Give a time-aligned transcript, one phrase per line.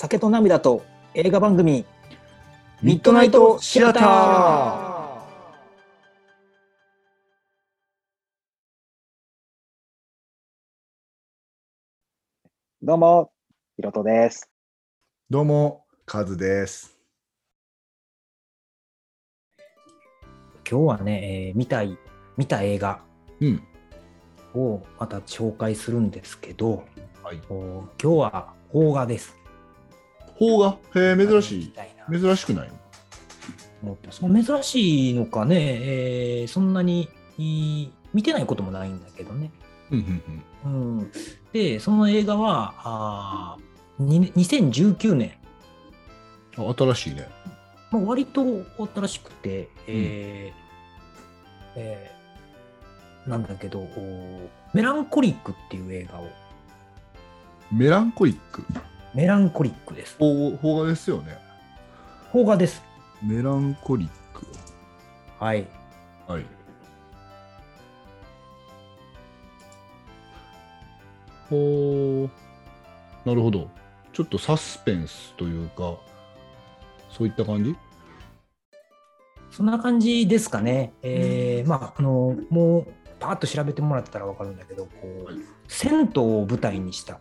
[0.00, 1.84] 酒と涙と映画番組
[2.80, 5.20] ミッドナイトシアター
[12.80, 13.30] どうも、
[13.76, 14.48] ひろとです。
[15.28, 16.96] どうも、カズです。
[20.66, 21.98] 今日はね、えー見たい
[22.38, 23.02] 見た映画
[23.42, 23.62] うん。
[24.54, 26.84] をまた紹介するんですけど、
[27.22, 27.42] はい。
[27.50, 29.39] お今日は邦画です。
[30.40, 30.78] 邦画？
[31.00, 31.72] へえ、珍しい。
[32.10, 32.74] 珍しくないの？
[33.84, 34.20] 思ってます。
[34.44, 37.08] 珍しいのかね、えーそんなに
[37.38, 39.52] いい見てないこともないんだけどね。
[39.92, 40.22] うん
[40.64, 41.12] うんうん、
[41.52, 45.34] で、その映画はあーに2019年、
[46.56, 47.28] 新しいね。
[47.90, 48.42] まあ、割と
[48.94, 50.60] 新しくて、えー
[51.76, 52.20] えー
[53.28, 56.26] なんだけど、おメランコリックっていう映画を、
[57.70, 58.64] メランコリック？
[59.14, 60.16] メランコリックです。
[60.18, 61.36] 邦邦画ですよね。
[62.30, 62.82] 邦画です。
[63.22, 64.46] メランコリック。
[65.38, 65.66] はい。
[66.28, 66.44] はい。
[71.48, 73.28] ほう。
[73.28, 73.68] なるほど。
[74.12, 75.96] ちょっとサスペンスというか、
[77.10, 77.76] そういった感じ？
[79.50, 80.92] そんな感じですかね。
[81.02, 82.86] えーまあ、あの、もう、
[83.18, 84.90] パーッと調べてもらったら分かるんだけど、こ
[85.22, 85.34] う、はい
[85.66, 87.20] 銭湯を舞台にした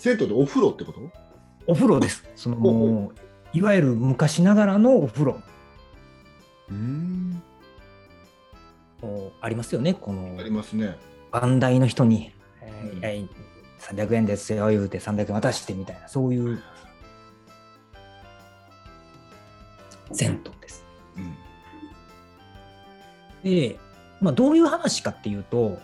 [0.00, 1.00] 銭湯でお風呂ってこと？
[1.66, 2.24] お風呂です。
[2.34, 3.12] その、
[3.52, 5.42] いわゆる昔ながらのお風呂。
[6.70, 7.42] うん。
[9.42, 10.96] ありますよね、このありますね。
[11.30, 13.28] 番台の人に、えーうんいやい
[13.78, 16.62] 300円ですよ言うて300円渡してみたいなそういう
[20.12, 20.84] 銭湯です。
[21.16, 21.34] うん。
[23.50, 23.78] で、
[24.20, 25.78] まあ、どういう話かっていうと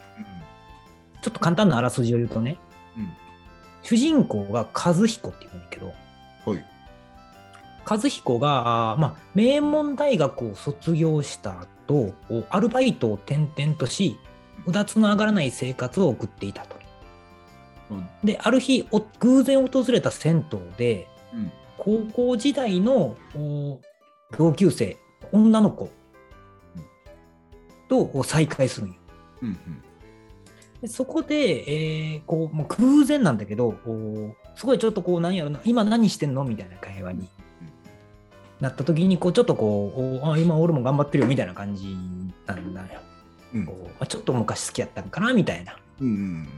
[1.22, 2.58] ちょっと簡単なあらすじを言うとね
[2.96, 3.10] うん。
[3.86, 5.94] 主人公が和彦っていうんだけど
[6.44, 6.64] はい。
[7.88, 12.12] 和彦が、まあ、名門大学を卒業した後
[12.50, 14.18] アルバイトを転々とし
[14.66, 16.76] うだつの上がらない生活を送っていたと。
[17.92, 21.52] うんである日お偶然訪れた銭湯でうん。
[21.78, 23.80] 高校時代のお
[24.36, 24.96] 同級生
[25.30, 25.90] 女の子
[27.88, 28.96] とお再会するんよ。
[29.42, 29.58] うん。
[30.86, 37.28] でそこで、えーこうもう偶然なんだけどおすごいちょっとこう何やろな今何してんのみたいな会話に
[38.60, 39.92] なった時にこうちょっとこ
[40.22, 41.96] うおあ今俺も頑張ってるよみたいな感じ
[42.46, 43.00] なんだよ。
[43.54, 43.66] うん。
[43.66, 45.76] こうあちょっと昔好きやったんかなみたいな。
[46.00, 46.48] うん。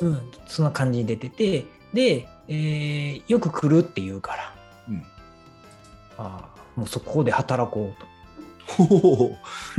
[0.00, 4.54] うん、そんな感じに出てて、で、えーよく来るって言うから、
[4.88, 5.02] うん。
[6.18, 8.06] あーもうそこで働こうと。
[8.74, 9.36] ほほほほ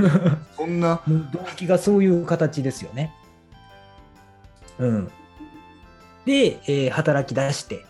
[0.57, 3.13] そんな、動機がそういう形ですよね。
[4.79, 5.11] うん。
[6.25, 7.85] で、えー働き出して、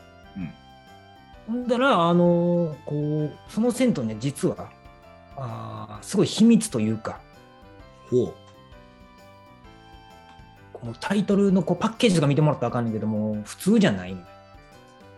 [1.47, 4.69] ほんだら、あのーこう、その銭湯ね、実は、
[5.35, 7.19] あーすごい秘密というか、
[8.09, 8.33] ほ
[10.73, 14.21] このタイトルのこうパッケージとか見てもらったらわかんないけども、普通じゃないの。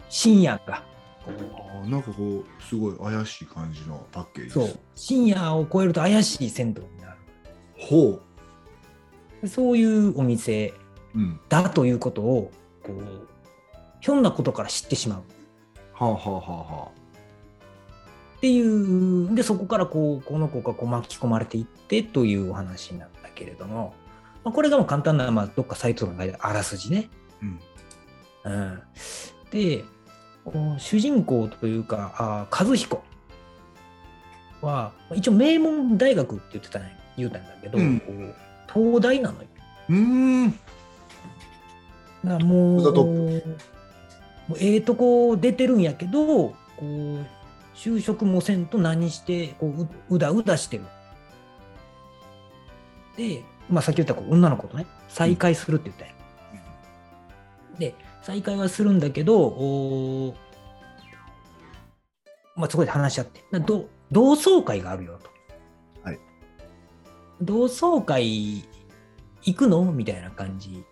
[0.09, 0.83] 深夜が。
[1.25, 1.31] こ
[1.83, 1.89] うう。
[1.89, 4.79] なんかこう、すごい怪しい感じのパッケージそう。
[4.95, 7.17] 深夜を超えると怪しい銭湯になる。
[7.77, 8.19] ほ
[9.47, 10.73] そういうお店う。
[10.73, 10.80] うん。
[11.49, 12.51] だということを、
[12.83, 13.27] こう、
[13.99, 15.23] ひょんなことから知ってしまう。
[15.93, 16.91] はあはあはあは
[18.37, 23.93] っていう、で、そこからこう、この子がこう巻き込まれていってというお話なんだけれども、
[24.43, 27.09] まあ、これがもう簡単な、まあ、どっかサイトのあらすじね。
[28.43, 28.49] あ。
[28.49, 28.53] うん。
[28.53, 28.81] うん。
[29.51, 29.85] で、
[30.79, 33.03] 主人公というか、あ和彦
[34.61, 38.01] は、一応名門大学って言ってたね、言うたんだけど、うん
[38.73, 39.47] 東大なのよ。
[39.89, 40.59] うーん。
[42.23, 42.95] だからもう、も
[44.55, 46.85] うええとこ出てるんやけど、こう、
[47.75, 50.83] 就職もせんと何して、こう、ううだうだしてる。
[53.17, 56.13] で、まあ、さっき言ったこう女の子とね、再会するって言ったんや。
[57.79, 60.35] で、再会はするんだけど、おー
[62.55, 65.29] まあ、そこで話し合って、など同窓会があるよと。
[66.03, 66.19] はい
[67.41, 68.65] 同窓会
[69.41, 69.83] 行くの？
[69.91, 70.83] みたいな感じ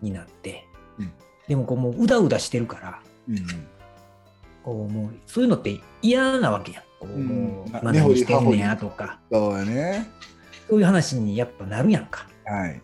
[0.00, 0.66] になって、
[0.98, 1.12] うん
[1.48, 3.36] でもこうもううだうだしてるから、うん。
[4.62, 6.82] こうもうそういうのって嫌なわけやん。
[7.00, 10.08] こうう何してんねやとか、そうやね。
[10.68, 12.26] そういう話にやっぱなるやんか。
[12.44, 12.80] はい。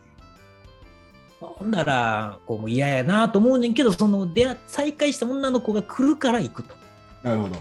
[1.41, 6.75] ほんだら、こうもう嫌やなと思うねんけど、その出会再会した女の子が来るから行くと。
[7.23, 7.57] なるほど。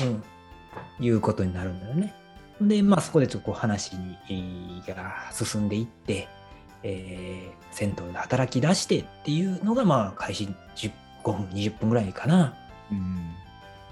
[0.00, 2.14] うん、いうことになるんだよね。
[2.60, 3.90] で、まあ、そこでちょっとこう話
[4.86, 6.28] が進んでいって、
[6.84, 10.92] えー銭湯で働き出してっていうのが、まあ、開始15
[11.24, 12.54] 分、20分ぐらいかな。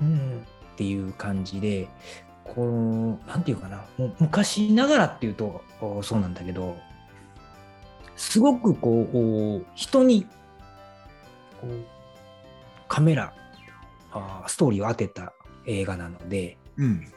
[0.00, 0.38] うん、
[0.72, 1.88] っていう感じで、
[2.44, 5.62] この、なんていうかな、もう昔ながらっていうと
[6.02, 6.76] そうなんだけど、
[8.16, 10.26] すごくこう、人に
[11.60, 11.84] こう
[12.88, 13.32] カメラ
[14.12, 15.32] あ、ストーリーを当てた
[15.66, 17.12] 映画なので、うん、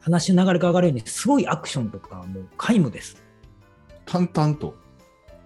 [0.00, 3.21] 話の流れが上がるように、すごいアクションとかもう皆無です。
[4.06, 4.74] 淡々と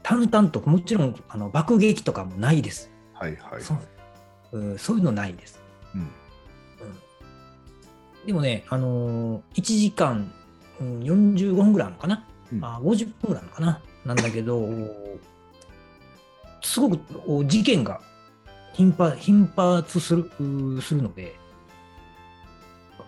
[0.03, 2.93] 淡々と、もちろんあの爆撃とかもないです。
[3.12, 3.62] はいはい。
[3.62, 3.75] そ
[4.53, 5.61] ううそういうのないです。
[5.94, 6.08] うん、うん、
[8.25, 10.32] でもね、あのー、1時間、
[10.81, 13.81] うん、45分ぐらいのかな、うん、あ50分ぐらいのかな？
[14.05, 14.69] なんだけど、
[16.62, 16.99] すごく
[17.47, 18.00] 事件が
[18.75, 20.31] 頻発頻発する
[20.81, 21.35] するので、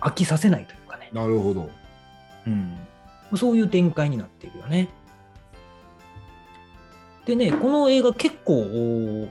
[0.01, 1.11] 飽きさせないというかね。
[1.13, 1.71] なるほど。
[2.45, 2.77] うん。
[3.37, 4.89] そういう展開になっているよね。
[7.29, 9.31] でね、この映画結構、2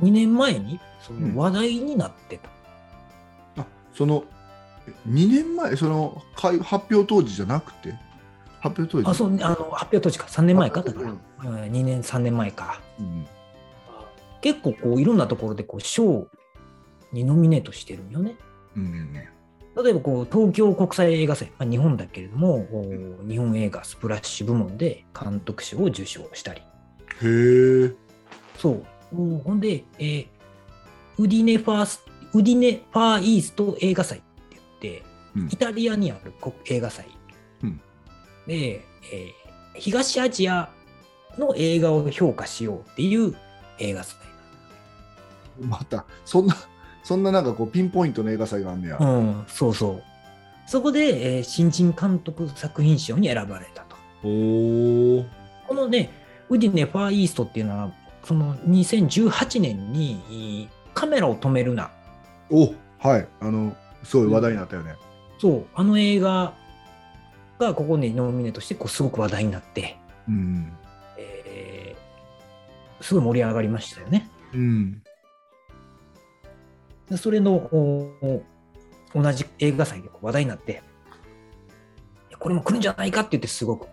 [0.00, 2.48] 年前にその話題になってた。
[3.56, 4.24] うん、あその
[5.06, 6.56] 2年前、その発
[6.94, 7.94] 表当時じゃなくて？
[8.60, 9.10] 発表当時？
[9.10, 11.12] あそうあの発表当時か、3年前か、だから、
[11.66, 12.80] 2年、3年前か。
[12.98, 13.26] うん
[14.40, 16.28] 結構こういろんなところでこう賞
[17.12, 18.36] にノミネートしてるんよね。
[18.76, 19.12] うん、
[19.82, 26.60] 例えばこう東京国際映画祭、まあ、日本だけれども、うん、日本映画スプラッシュ部門で監督賞を受賞したり。
[26.60, 26.64] へ
[27.22, 27.92] え。
[28.56, 28.84] そう。
[29.14, 30.26] ほんで、えー、
[31.18, 32.02] ウディネファース
[32.34, 35.02] ウディネファーイースト映画祭って言って、
[35.36, 36.34] うん、イタリアにある
[36.66, 37.06] 映画祭。
[37.62, 37.80] うん、
[38.46, 40.70] で、えー、東アジア
[41.38, 43.34] の映画を評価しようっていう
[43.78, 44.18] 映画祭。
[45.60, 46.56] また、そんな、
[47.08, 48.98] そんななんかこうピンポイントの映画祭があんねや。
[49.00, 50.02] うん、そうそう。
[50.66, 53.96] そこで、えー、新人監督作品賞に選ばれたと。
[54.24, 55.24] お
[55.66, 56.10] このね、
[56.50, 57.92] ウディネ・ファーイーストっていうのは、
[58.24, 61.90] その2018年にカメラを止めるな。
[62.50, 63.74] おはい、あの、
[64.04, 64.94] すごい話題になったよね。
[65.38, 66.52] そう、あの映画
[67.58, 69.96] がここにノミネートしてこうすごく話題になって、
[70.28, 70.76] うん
[71.16, 74.28] えー、すごい盛り上がりましたよね。
[74.52, 75.02] うん、
[77.16, 77.70] それの
[79.14, 80.82] 同じ映画祭で話題になって、
[82.38, 83.86] これも来るんじゃないかって言って、すごく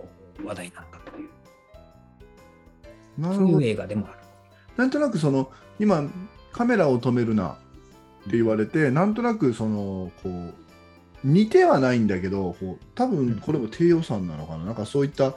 [0.44, 1.30] 話題になったという、
[3.36, 4.20] そういう映画でもある。
[4.78, 6.04] なんとなくその今、
[6.52, 7.56] カメラを止めるなっ
[8.30, 10.54] て言われて、なんとなくそのこう
[11.24, 15.34] 似てはないんだけど、こう多分これも低予算なのかな、なんかそういった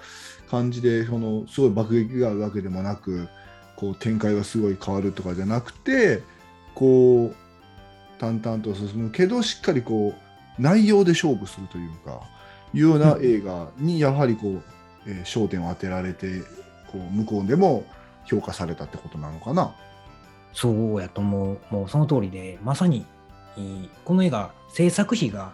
[0.50, 3.28] 感じで、そのすごい爆撃があるわけでもなく、
[3.76, 6.22] こう展開がすごい変わるとかじゃなくて、
[6.74, 7.47] こう
[8.18, 12.20] 淡々と進むけどしっかりこう内容で勝負するというか
[12.74, 14.62] いうような映画にやはりこう、
[15.06, 16.40] えー、焦点を当てられて
[16.92, 17.84] こう向こうでも
[18.24, 19.74] 評価されたってことなのかな。
[20.52, 21.58] そうやと思う。
[21.70, 23.06] もうその通りでまさに
[24.04, 25.52] この映画制作費が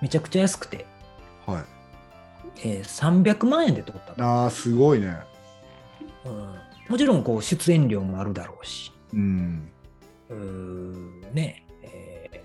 [0.00, 0.86] めちゃくちゃ安くて、
[1.46, 1.78] はい。
[2.64, 5.16] えー、300万円で撮ったああすごいね、
[6.24, 6.54] うん、
[6.88, 9.70] もちろんこう出演料もあるだろうし、うん、
[11.38, 12.44] ね、え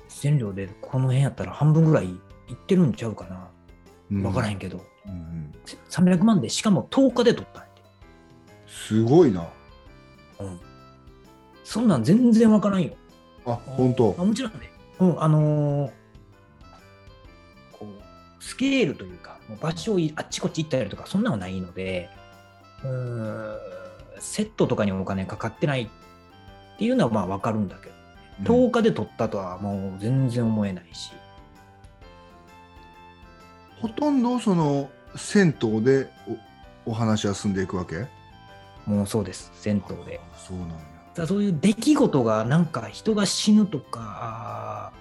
[0.00, 2.18] ー、線量でこの辺やったら半分ぐらいい
[2.52, 3.50] ってるんちゃうかな。
[4.10, 5.52] 分からへんけど、うんうん、
[5.90, 7.68] 300万でしかも10日で取ったんや
[8.74, 9.48] すごいな。
[10.40, 10.60] うん。
[11.64, 12.92] そんなん全然分からんよ。
[13.46, 14.14] あ、本当。
[14.18, 15.90] あもちろんね、うん、あのー、
[17.72, 22.10] こう、スケールというか、もう場所をあっちこっち行ったりとか、そんなのはないので、
[22.84, 23.56] うん、
[24.18, 25.88] セットとかにお金かかってない
[26.74, 27.90] っていうのはまあ分かるんだけ
[28.42, 31.12] ど、10日で撮ったとはもう全然思えないし。
[33.80, 36.10] ほとんどその銭湯で
[36.86, 38.06] おお話は進んでいくわけ？
[38.86, 40.20] もうそうです、銭湯で。
[40.36, 40.68] そうなん
[41.14, 44.92] だそういう出来事がなんか人が死ぬとか、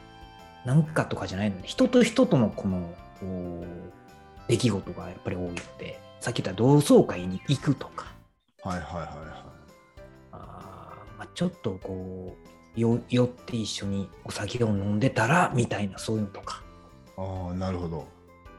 [0.63, 2.93] なんかとかじゃないので、人と人とのこの
[4.47, 8.13] 出来事がやっぱり多いので、さっき言った同窓会に行くとか。
[8.63, 9.52] はいはいはいはい。
[11.23, 12.35] まあ、ちょっとこ
[12.75, 16.61] うよ酔って一緒にお酒を飲んでたらみたいなそういうのとか。
[17.15, 18.05] ああなるほど。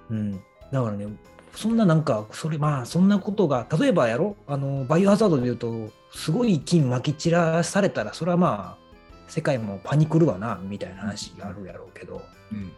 [0.08, 0.32] うん。
[0.72, 1.06] だからね
[1.54, 4.36] そんななんかそれまあそんなことが例えばやろ？
[4.46, 8.84] あのバイオハザードで言うとすごい金まき散らされたらそれはまあ
[9.28, 12.72] 世界もパニクるわなみたいな話があるやろうけど、うん、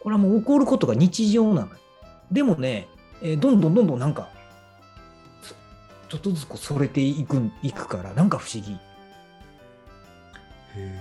[0.00, 1.68] これはもう起こることが日常なの
[2.32, 2.88] でもね、
[3.20, 4.30] えー、どんどんどんどんなんか
[6.08, 8.78] ちょっとずつこうそれていくいくからなんか不思議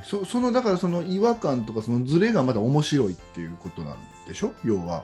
[0.03, 4.53] そそのだからその違和感とかそのズレがまだ面白いっていうことなんでしょ？
[4.63, 5.03] 要は。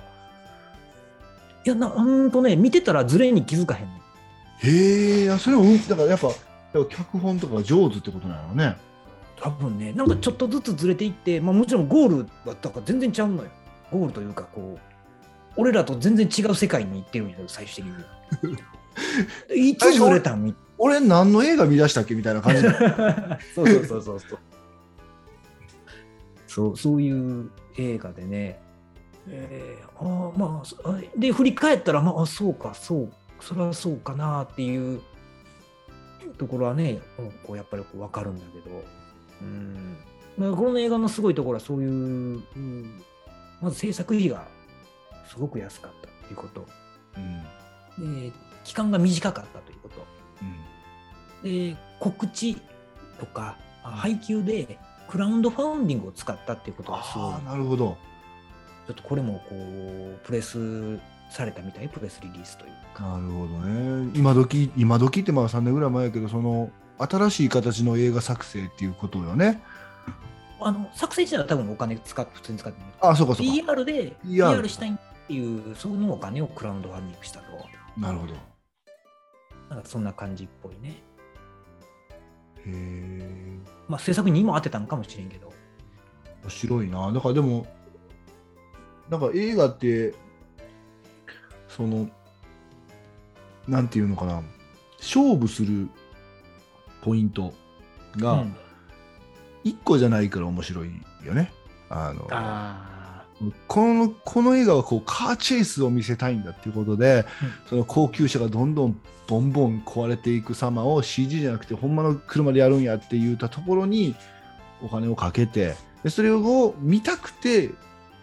[1.66, 3.88] いやなうんとね見てたらズレに気づかへん。
[4.60, 6.30] へえそれもだからやっぱ
[6.90, 8.76] 脚本とかが上手ってことなのね。
[9.42, 13.50] 多分ね、なんかちょっとずつずれていって、まあ、もちろんゴールはだから全然ちゃうのよ。
[13.92, 14.80] ゴールというか、こう、
[15.58, 18.46] 俺らと全然違う世界に行ってるんやけど、最終的
[19.54, 19.68] に。
[19.72, 20.46] いつずれたん？
[20.46, 22.16] み俺何の映画見出したっけ？
[22.16, 22.62] みたいな感じ
[23.54, 24.40] そうそうそうそうそう。
[26.54, 28.62] そう、そういう映画でね、
[29.28, 35.02] えー、ああ、まあ、で、振り返ったら、まあ、そうか、そう、それはそうかなっていう
[36.38, 37.02] ところはね、
[37.44, 38.84] こうやっぱりこう分かるんだけど、
[39.42, 39.98] うん、
[40.38, 43.02] まあ、この映画のすごいところはそういう、うん、
[43.60, 44.48] まず制作費が
[45.28, 46.68] すごく安かったっていうこと、
[47.98, 48.32] うん、で
[48.64, 50.06] 期間が短かったということ、
[51.44, 52.56] うん、で告知
[53.20, 54.78] とか配給で
[55.14, 57.44] クラウンドファウンディングを使ったっていうことがすごい。
[57.46, 57.96] なるほど。
[58.88, 60.98] ちょっとこれもこうプレス
[61.30, 63.04] されたみたいプレスリリースというか。
[63.04, 64.12] なるほどね。
[64.16, 69.62] 今時今時ってまあ3年ぐらい前やけどその新しい形の映画作成っていうことよね。
[70.60, 73.54] あの作成自体は多分お金使っ普通に使ってないあそうかそうか。
[73.54, 77.46] PR で PR したいっていうそのお金をクラウンドファンディングしたと。
[78.00, 78.34] なるほど。
[79.70, 81.04] なんかそんな感じっぽいね
[83.88, 85.52] まあ制作にも当てたんかもしれんけど。
[86.44, 87.12] 面白いな。
[87.12, 87.66] だからでも
[89.10, 90.14] なんか映画って
[91.68, 92.10] その
[93.68, 94.42] なんていうのかな。
[95.00, 95.90] 勝負する
[97.02, 97.54] ポイント
[98.18, 98.56] がうん。
[99.66, 100.92] 1個じゃないから面白い
[101.24, 101.52] よね。
[101.90, 102.93] あのあ
[103.68, 107.70] このこの映画はこうカーチェイスを見せたいんだっていうことで、うん。
[107.70, 114.16] その高級車がどんどんボンボン壊れていく様を CG じゃなくてほんまの車でやるんやって言ったところに
[114.82, 117.72] お金をかけてでそれを見たくて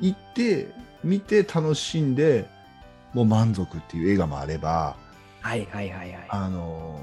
[0.00, 0.72] 行って
[1.02, 2.46] 見て楽しんで
[3.14, 4.96] もう満足っていう映画もあれば、
[5.42, 6.26] あはいはいはいはい。
[6.28, 7.00] あの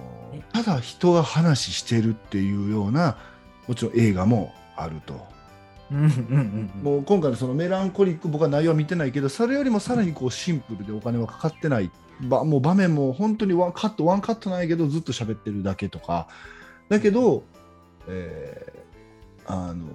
[0.53, 3.17] ただ人が話してるっていうような
[3.67, 5.36] もちろん映画もあると。
[5.89, 11.91] もう今回のそのメランコリック僕は内容は見てないけどそれよりもさらにこうシンプルでお金はかかってない。
[12.21, 16.27] ばもう場面も本当にワンカットワンカットないけどずっと喋ってるだけとか。
[16.89, 17.43] だけど、
[18.07, 18.77] えー
[19.49, 19.85] あの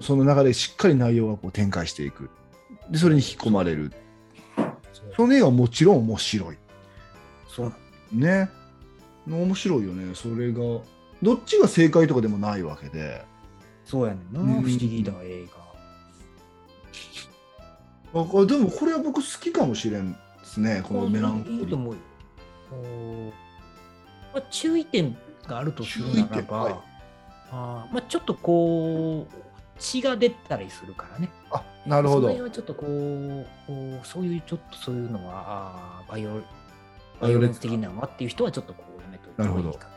[0.00, 2.28] その流れでしっかり内容がこう展開していく。
[2.90, 3.92] でそれに引き込まれる。
[5.16, 6.58] その映画はもちろん面白い。
[7.48, 7.72] そう。
[8.12, 8.50] ね。
[9.26, 10.58] 面白いよねそれが。
[11.22, 13.24] どっちが正解とかでもないわけで
[13.84, 14.62] そうやねんな、うん。
[14.62, 15.46] 不思議だ映
[18.14, 22.00] ああでもこれは僕好きかもしれんですねこ画のメランコリックいいと思うよ。
[24.34, 26.74] まあ、注意点があるとするならば、はい。
[27.50, 27.94] あー。
[27.94, 29.34] まあ、ちょっとこう
[29.78, 31.28] 血が出たりするからね。
[31.50, 32.28] あなるほど。
[32.28, 36.42] その辺はちょっとこうこうそういうちょっとそういうのはあーバイオ
[37.20, 39.91] バイオレンス的なのはっていう人はちょっとこうやめといた方がいいか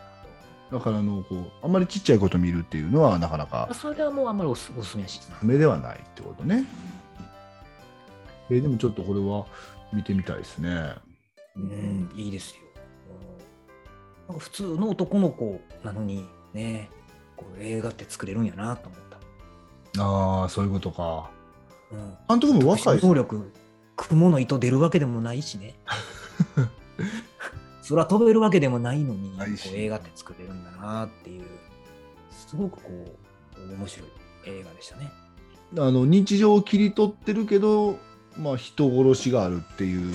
[0.75, 6.65] だからあのこうあんまりちっちゃいこと見るっていうのはなかなかまあ、それはもうあんまりおすおすすめはしない目ではないってことね。
[8.50, 9.46] えーでもちょっとこれは
[9.94, 10.96] 見てみたいですね。
[11.55, 12.58] うん、いいですよ。
[13.08, 16.89] うんなんか普通の男の子なのにね、
[17.38, 19.00] こう映画って作れるんやなと思っ
[19.96, 20.03] た。
[20.03, 21.29] ああそういうことか。
[21.89, 23.50] うん、監督も若い能力、
[23.96, 25.75] 雲の糸出るわけでもないしね。
[27.88, 31.44] 空飛べるわけでもないのに、こう映画って作れるんだなっていう、
[32.32, 32.89] すごくこ
[33.58, 34.10] う、面白い
[34.48, 35.12] 映画でしたね。
[35.77, 37.98] あの日常を切り取ってるけど、
[38.38, 40.13] まあ、人殺しがあるっていう、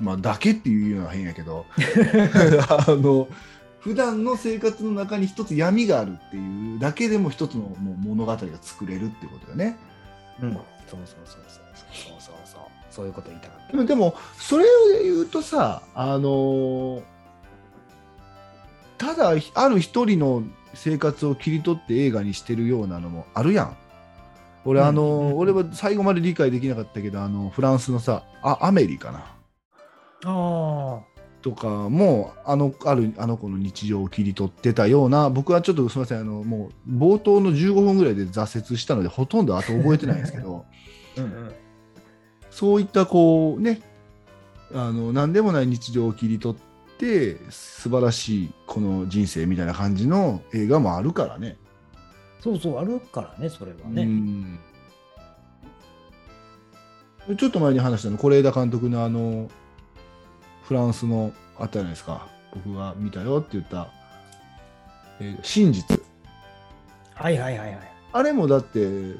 [0.00, 1.64] まあ、だけっていうのは変やけど
[2.68, 3.28] あの
[3.80, 9.76] 普段の生活の中に一つ闇があるっていうだけでも一つのもう物語が作れるっていうことだね。
[10.40, 11.42] うん、そうそうそうそう
[11.92, 13.78] そうそうそうそういうこと言いたかったで。
[13.78, 14.68] もでもそれを
[15.02, 17.02] 言うとさあのー
[18.98, 20.44] ただある一人の
[20.74, 23.76] 生活を切り取って映画にしてるようなのもあるやん。
[24.64, 29.18] 俺あのーうんうんうん俺は最後まで理解できなかったけどあのフランスのさあアメリかな
[30.24, 31.12] ああ。
[31.42, 40.64] とかもあのあるあの子の日常を切り取ってたような僕はちょっとすみませんあのもう冒頭の15分ぐらいで挫折したのでほとんど後覚えてないんですけど
[41.18, 41.52] うんうん。
[42.52, 43.80] そういったこうね
[44.74, 51.56] あの何でもない日常を切り取って素晴らしいこの人生みたいな感じの映画もあるからね。
[52.40, 54.04] そうそう、あるからね、それはうね。
[54.04, 54.58] ん
[57.38, 59.48] ちょっと前に話したの是枝監督のあの
[60.64, 63.88] フランスのあったじゃないですか僕が見たよって言った
[65.20, 66.02] 「えー真実
[67.14, 67.78] はいはいはいはい。」
[68.12, 69.14] あれもだって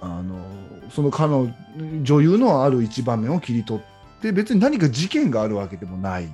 [0.00, 0.44] あの
[0.90, 1.52] その彼の
[2.02, 6.28] 女優のある一場面を切り取って別に何か事件があるわけでもない。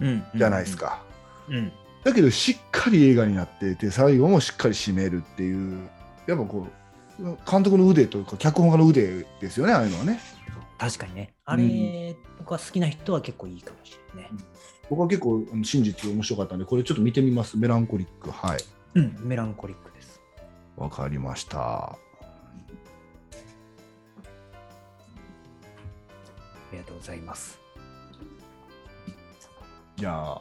[0.00, 0.24] うん。
[0.34, 0.76] じゃないです。
[0.76, 1.02] か。
[1.48, 1.72] うん。
[2.04, 5.88] だけどしっかり映画になってて最後もしっかり締めるっていう
[6.26, 6.66] やっぱこ
[7.20, 10.20] う監督の腕というか脚本家の腕ですよねああいうのはね。
[10.78, 11.34] 確かにね。
[11.44, 14.38] あれとか好きな人は結構いいかもしれないね、
[14.88, 17.58] 僕は結構真実面白かったんでこれちょっと見てみます。
[17.58, 18.30] メランコリック。
[18.30, 18.58] はい。
[18.94, 19.16] うん。
[19.20, 20.20] メランコリックです。
[20.76, 21.98] わかりました
[26.72, 27.58] りがとうございます。
[29.96, 30.40] じゃあ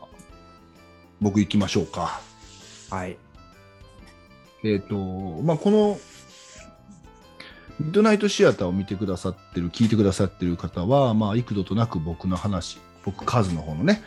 [1.20, 2.22] 僕行きましょうか
[2.90, 3.18] はい。
[4.64, 6.00] えっ、とまあこの
[7.80, 14.02] ミッドナイトシアターを見てくださってる聞いてくださってる方はまあ幾度となく僕の話僕カズの方のね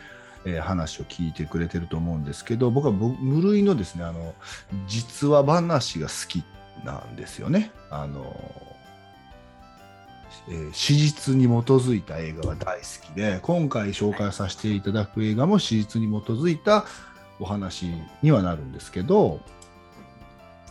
[0.45, 4.35] えー話を聞いてくれてると思うんですけど僕はぼ無類のですねあの
[4.87, 6.43] 実話話が好き
[6.83, 7.71] なんですよね。
[7.89, 8.35] あの
[10.49, 16.85] えー史実に基づいた映画が大好きで今回紹介させていただく映画も史実に基づいた
[17.39, 19.39] お話にはなるんですけど、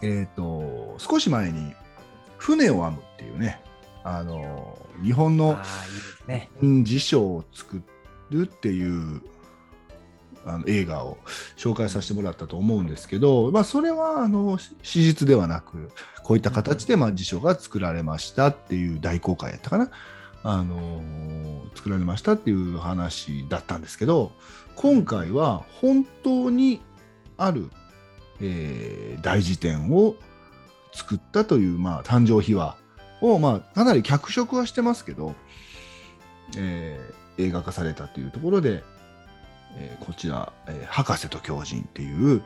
[0.02, 1.74] えー、と少し前に
[2.38, 3.60] 「船を編む」っていうね
[4.04, 5.58] あの日本の
[6.82, 7.82] 辞書を作
[8.30, 9.22] るっていう
[10.44, 11.18] あの映画を
[11.56, 15.90] 紹介させてもらったと思うんですけど、まあ、それはあの史実ではなく
[16.22, 19.90] こういった形でまあ辞書が作られましたっていう大公開やったかな、
[20.44, 21.02] あの
[21.74, 24.32] 作られましたっていう話だったんですけど
[24.76, 26.80] 今回は本当に
[27.36, 27.70] ある、
[28.40, 30.16] えー大辞典を
[30.92, 32.76] 作ったという、まあ、誕生秘話
[33.20, 35.34] を、まあ、かなり脚色はしてますけど、
[36.56, 38.84] えー映画化されたというところで、
[39.76, 42.42] えーこちら、えー博士と狂人」っていう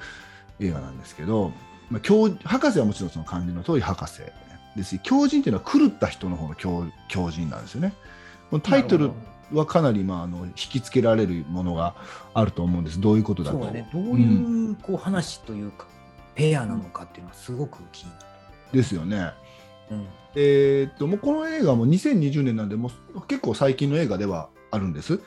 [0.61, 1.53] 映画なんですけど、
[1.91, 4.23] まあ、狂博士はもちろんその漢字の通り博士
[4.77, 7.95] ですし狂人っていうのは狂った人の方の狂狂人なんですよね。
[8.51, 9.11] このタイトル
[9.53, 11.95] はかなり、まあ、あの引きつけられるものが
[12.35, 13.59] あると思うんですどういうことだと。
[13.59, 13.89] どそうだね。
[13.93, 15.87] どういうこう話というか、
[16.35, 18.17] ペアなのかっていうのはすごく気にな
[18.73, 19.33] ですよね。
[19.91, 19.97] る。
[19.97, 20.07] うん。
[20.35, 25.15] えーっともうこの映画も2020年なんでもう結構最近の映画ではあるんです。
[25.15, 25.21] うん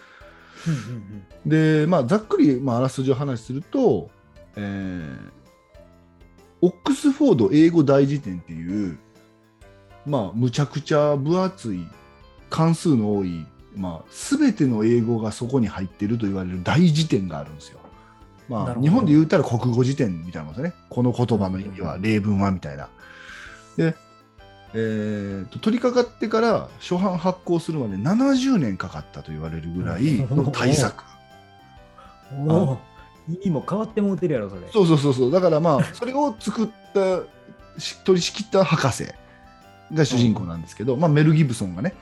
[0.74, 4.10] うんで、まあ、ざっくり、まあ、あらすじを話すると、
[4.58, 5.39] えー
[6.62, 8.98] オックスフォード英語大辞典っていう、
[10.06, 11.88] まあ、むちゃくちゃ分厚い
[12.50, 13.46] 関数の多い、
[13.76, 17.80] まあ、全ての英語がそこに入っていると言われる大辞典があるんですよ。
[18.50, 20.74] まあ、日本で言うたら国語辞典みたいなもんですね。
[20.90, 22.90] この言葉の意味は、例文はみたいな。
[23.78, 23.96] で、
[24.74, 31.04] えーと取り掛かってから初版発行するまで70年かかったと言われるぐらいの大作。
[32.34, 32.52] うん。
[32.52, 32.78] おお、
[33.36, 34.62] 意味も変わってもうてるやろ、それ。
[34.72, 39.06] そうそうそうそうだからまあ それを作ったし取り仕切った博士
[39.94, 41.96] が主人公なんですけど、まあ、メル・ギブソンがね、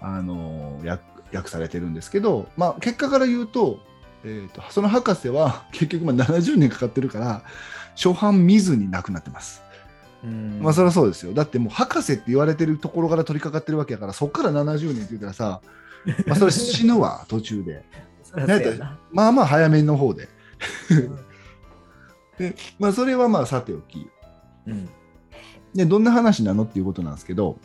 [0.00, 3.80] あのー訳訳されてるんですけど、まあ、結果から言うと,、
[4.24, 7.42] えーとその博士は 結局まあ70年かかってるから
[7.94, 9.62] 初版見ずに亡くなってます。
[10.24, 15.60] うんまあそりゃそうですよだってもう博士って言われてるところから取り掛かってるわけやからそっから70年って言ったらさ、
[16.26, 17.84] まあ、それ死ぬわ途中で。
[19.12, 20.28] まあまあ早めの方で。
[20.90, 21.18] うん
[22.38, 24.08] でまあそれはまあさておき
[24.66, 24.88] うん。
[25.74, 27.58] でどんな話なのっていうことなんですけど、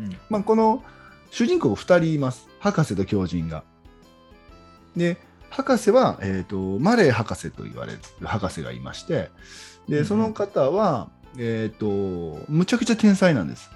[0.00, 0.82] うんまあ、この
[1.30, 3.64] 主人公2人います博士と狂人が。
[4.96, 5.18] で
[5.50, 9.30] 博士は、えー、とマレー博士と言われる博士がいまして
[9.88, 13.70] でその方は、えー、とむちゃくちゃ天才なんです。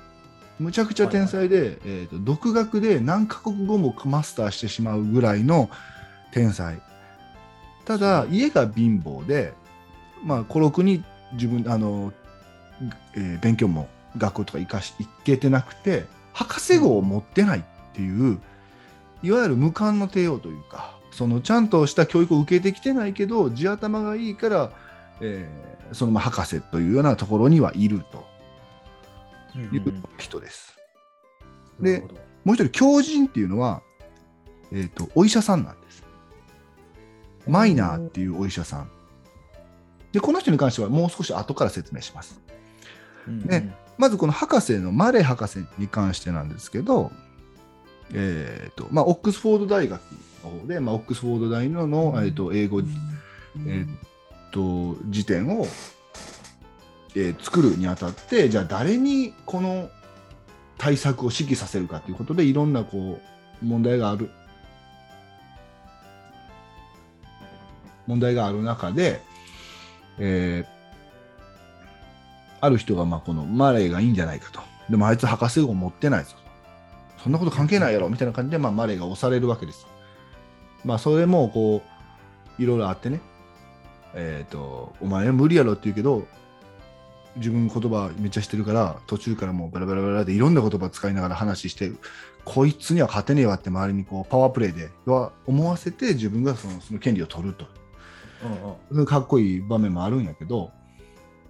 [0.58, 5.70] むちゃくちゃ天才で、えー、と独学で何カ国語もマスターしてしまうぐらいの
[6.32, 6.82] 天才。
[7.84, 9.52] ただ家が貧乏で、
[10.24, 12.12] まあ、孤独に自分あの、
[13.14, 17.62] えー勉強も学校とか行かし行けてなくて博士号を持ってないっ
[17.92, 18.40] ていう、
[19.22, 24.72] いわゆる無冠の帝王というかそのちゃんとした教育を受けてきてないけど地頭がいいから、
[25.20, 28.24] えーそのまま博士というようなところにはいると
[29.58, 30.76] いう人です。
[31.80, 33.82] でなるほどもう一人狂人っていうのは、
[34.72, 35.79] えー、とお医者さんなんです。
[37.50, 38.90] マイナーっていうお医者さん。
[40.12, 42.40] でこの人に関してはもう少し後から説明します。
[43.28, 47.12] うんねまずこの博士のマレー博士に関してなんですけど、
[48.14, 50.00] えーとまあ、オックスフォード大学
[50.42, 53.86] の方で、まあ、オックスフォード大のの、えー、と英語、えー
[54.52, 55.66] と辞典を、
[57.14, 59.90] えー作るにあたってじゃあ誰にこの
[60.78, 63.20] 対策を指揮させるかということでいろんなこ
[63.62, 64.30] う問題がある
[68.10, 69.22] 問題がある中で、
[70.18, 70.80] えー
[72.62, 74.60] ある人がまあこのマレーがいいんじゃないかと。
[74.90, 76.32] でもあいつ博士号持ってないぞ。
[77.22, 79.86] そんなこと関係ないやろみたいな感じで、まあ、マレーが押されるわけです。
[80.84, 81.82] まあそれもこ
[82.58, 83.20] ういろいろあってね。
[84.14, 86.26] えーと、お前は無理やろって言うけど
[87.36, 91.92] 自分言葉めっちゃしてるから途中からもうバラバラバラでいろんな言葉使いながら話して
[92.44, 97.66] こいつには勝てねえわって周りにこうパワープレイでは思わせて自分がそのその権利を取ると、
[98.90, 100.70] うんうん、かっこいい場面もあるんやけど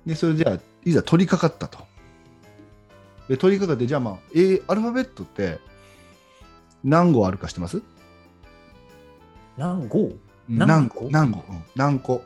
[0.05, 1.85] でそれじゃあいざ取り掛かったと。
[3.29, 5.61] で取り掛かってじゃあまあ、A、アルファベットって
[6.83, 7.81] 何語あるか知ってます？
[9.57, 10.11] 何語
[10.49, 11.09] 何個？
[11.11, 12.25] 何個、うん、何個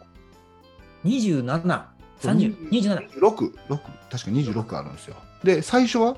[1.04, 1.44] ?27、
[2.22, 3.10] 30、27。
[3.20, 5.16] 6、6、確か26あるんですよ。
[5.42, 6.16] で、最初は？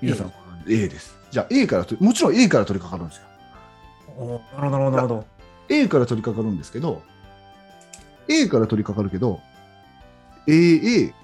[0.00, 0.32] 皆さん、
[0.66, 1.14] A です。
[1.30, 4.40] じゃあ A から、もちろん A から取り掛かるんですよ。
[4.56, 5.26] なるほど、なるほど。
[5.72, 7.02] A から取り掛かるんですけど、
[8.28, 9.40] A から取り掛かるけど、
[10.46, 11.14] AA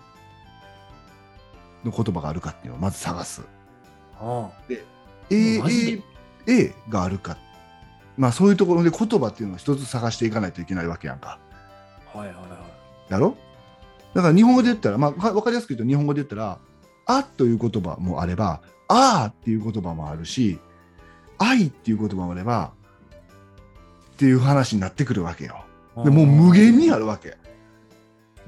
[1.84, 3.42] の言葉があるかっていうのをまず探す。
[4.18, 4.82] ああで、
[5.28, 6.00] AA
[6.88, 7.36] があるか
[8.16, 11.38] まあそういうところで言葉っていうのを一つ探していかないといけないわけやんか。
[12.14, 12.42] はいはいは
[13.10, 13.12] い。
[13.12, 13.36] やろ？
[14.14, 16.58] だから日本語で言ったら、まあ分かりやすく言うと日本語で言ったら、
[17.04, 20.58] あという言葉もあれば、ああっていう言葉もあるし、
[21.36, 22.72] 愛っていう言葉もあれば、
[24.18, 25.64] っていう話になってくるわけよ。
[26.02, 27.36] でもう無限にあるわけ。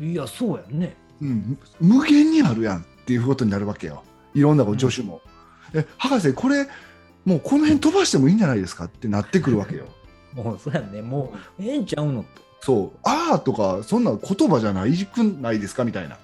[0.05, 0.97] いや、そうやね。
[1.23, 4.03] うん、無限にあるやんっていうことになるわけよ。
[4.35, 5.21] いろんな助手も。
[5.73, 6.67] うん、え、博士、これ、
[7.25, 9.85] もうこの辺飛ばしてもいいんじゃないですかってなってくるわけよ。
[10.35, 12.29] もうそうやね、もうええんちゃうのと。
[12.63, 16.17] そう、ああとか、そんな言葉じゃないくないですかみたいな。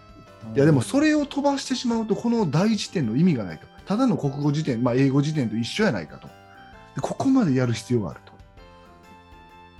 [0.56, 3.66] いやでもそれを飛ばしてしまうと、この第一点の意味がないと。
[3.86, 6.26] ただの国語辞典、まあ、英語辞典と一緒やないかと。
[6.26, 8.35] でここまでやる必要があると。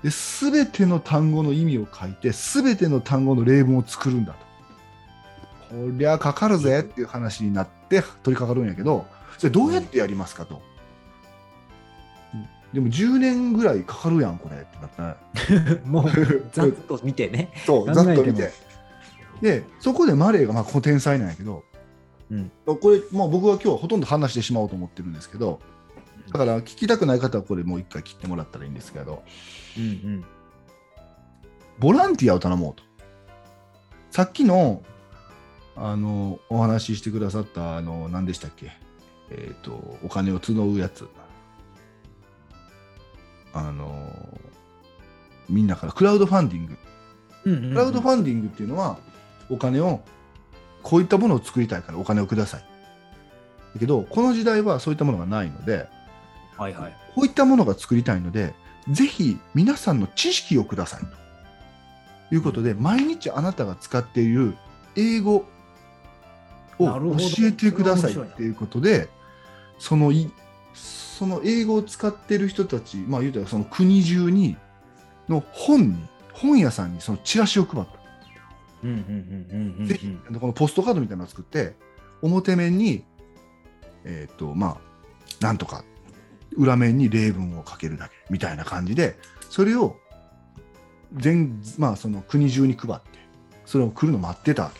[0.02, 4.46] で、すべての単語の意味を書いて、すべての単語の例文を作るんだと。
[5.70, 9.06] こりゃかかるぜっていう話になって取り掛かるんやけど、
[9.38, 10.62] それどうやってやりますかと。
[12.72, 15.16] でも10年ぐらいかかるやん、これってなっ
[15.82, 17.50] たもう、ざっと見てね。
[17.64, 18.52] そう、ざっと見て。
[19.40, 21.64] で、そこでマレーがまあこの天才なんやけど、
[22.30, 25.61] うん、これ、まあ、僕は今日はほとんど話してしまおうと思ってるんですけど、
[26.32, 29.22] だから聞きたくない方はこれもう一回切ってもらったらいいんですけど、
[29.76, 30.24] うんうん、
[31.78, 32.82] ボランティアを頼もうと。
[34.10, 34.82] さっきの
[35.76, 38.72] あのお話ししてくださったあの何でしたっけ、
[39.30, 41.06] えっ、ー、とお金を募るやつ。
[43.52, 44.12] あの
[45.48, 46.76] みんなからクラウドファンディング、
[47.44, 48.98] うんうんうん、クラウドファンディングっていうのは
[49.48, 50.02] お金を
[50.82, 52.60] こういったものを作りたいからお金をください。
[53.74, 55.88] だけどこの時代はそういったものがないので、
[56.57, 58.55] はいはい、こういったものが作りたいので
[58.90, 61.07] ぜひ皆さんの知識をくださいと。
[62.35, 64.57] いうことで、うん、毎日あなたが使っている
[64.97, 65.47] 英語を
[66.79, 69.09] 教えてくださいっていうことで
[69.79, 70.29] そのい
[71.16, 74.55] その英語を使ってる人たち、まあ言うたらその国中に、
[75.31, 75.97] の本に、
[76.35, 77.92] 本屋さんにそのチラシを配った。
[79.87, 81.75] ぜひ、このポストカードみたいなのを作って、
[82.21, 83.03] 表面に、
[84.05, 84.81] えっ、ー、と、まあ、
[85.40, 85.85] なんとか、
[86.57, 89.19] 裏面に例文を書けるだけ、みたいな感じで、
[89.51, 89.97] それを
[91.12, 93.19] 全、まあ、その国中に配って、
[93.64, 94.73] それを来るの待ってたわ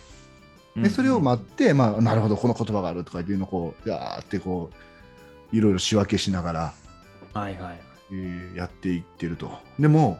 [0.75, 0.83] け。
[0.83, 4.71] で、それを待って、まあ、なるほど、この言葉があるとかいうのをこう、ガーってこ
[5.53, 6.73] う、いろいろ仕分けしながら、
[7.33, 7.81] はいはい
[8.12, 9.51] えー、やっていってると。
[9.79, 10.19] でも、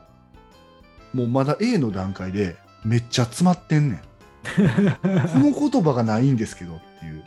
[1.13, 4.01] もうまだ A の段階でめっちゃ詰まってんねん。
[5.03, 7.25] この言葉がないんですけどっていう。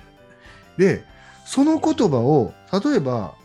[0.78, 1.04] で、
[1.46, 3.36] その言葉を、例えば、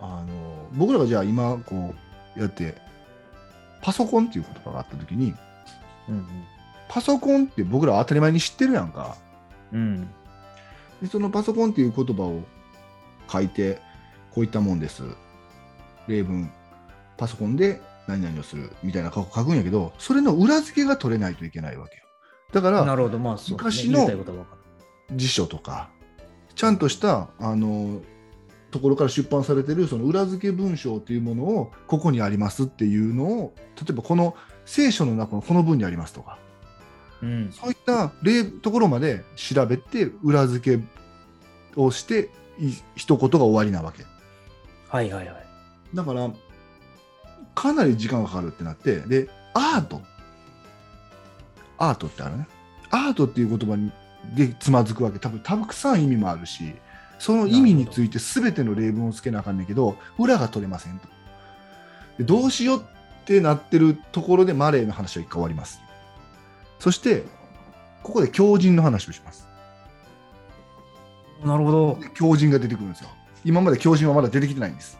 [0.00, 1.94] あの、僕らがじゃあ今こ
[2.36, 2.74] うやって、
[3.82, 5.34] パソコンっていう言葉があったときに、
[6.08, 6.26] うんうん、
[6.88, 9.16] パソコンって僕ら当たり前に知ってるやんか。
[9.72, 10.08] うん、
[11.02, 12.42] でそのパソコンっていう言葉を
[13.30, 13.80] 書いて、
[14.34, 15.02] こういったもんです。
[16.06, 16.50] 例文、
[17.16, 22.02] パソコンで何々をするみたいな書くんやけど、それの裏付けが取れないといけないわけよ。
[22.52, 24.08] だから、なるほどまあ、昔の
[25.14, 25.90] 辞書とか、
[26.54, 28.00] ちゃんとしたあの
[28.70, 36.38] ところから出版されてるその裏付け文章というものをここにありますっていうのを例えばこの聖書の中のこの文にありますとか、
[37.22, 40.84] うん、そういった例ところまで調べて裏付け
[41.76, 42.28] をして
[42.96, 44.04] 一言が終わりなわけ。
[44.88, 45.46] はいはいはい。
[45.94, 46.30] だから、
[47.54, 50.02] かなり時間がかかるってなって、で、アート。
[51.78, 52.48] アートってあるね。
[52.90, 53.92] アートっていう言葉に
[54.34, 55.18] でつまずくわけ。
[55.18, 56.74] 多分たくさん意味もあるし、
[57.18, 61.08] その意味について全ての例文をつけなあかんねんけど、裏が取れませんと。
[62.18, 65.80] でどうしようってなってるところでマレーの話は一回終わります。
[66.78, 67.24] そして、
[68.02, 69.46] ここで強靭の話をします。
[71.44, 71.98] なるほど。
[72.14, 73.10] 強靭が出てくるんですよ。
[73.44, 74.98] 今まで強靭はまだ出てきてないんです。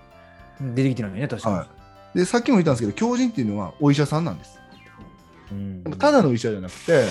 [0.61, 1.57] 出てきてないね、確かに。
[1.57, 1.65] は
[2.15, 4.59] い、でさっきも言ったんですけど狂人っていうのはお医者さんなんです
[5.53, 7.05] うんただの医者じゃなくて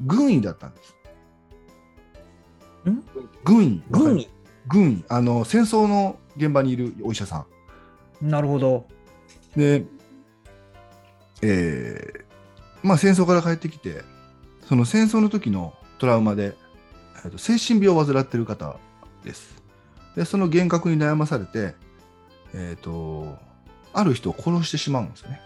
[0.00, 0.94] 軍医だったんですん
[3.44, 3.64] 軍。
[3.64, 4.18] 医軍。
[4.18, 4.28] 医
[4.68, 4.92] 軍。
[4.92, 7.46] 医あの戦争の現場にいるお医者さ
[8.20, 8.30] ん。
[8.30, 8.86] なるほど。
[9.56, 9.84] で
[11.42, 12.24] えー
[12.82, 14.02] まあ戦争から帰ってきて
[14.66, 16.56] その戦争の時のトラウマで、
[17.24, 18.76] えーと精神病を患っている方
[19.24, 19.62] です。
[20.16, 21.74] でその幻覚に悩まされて
[22.54, 23.38] えっ、と
[23.92, 25.40] ある人を殺してしまうんですよね。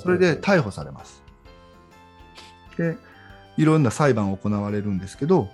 [0.00, 1.22] それで逮捕されます。
[2.76, 2.96] で、
[3.56, 5.48] いろんな裁判が行われるんですけど、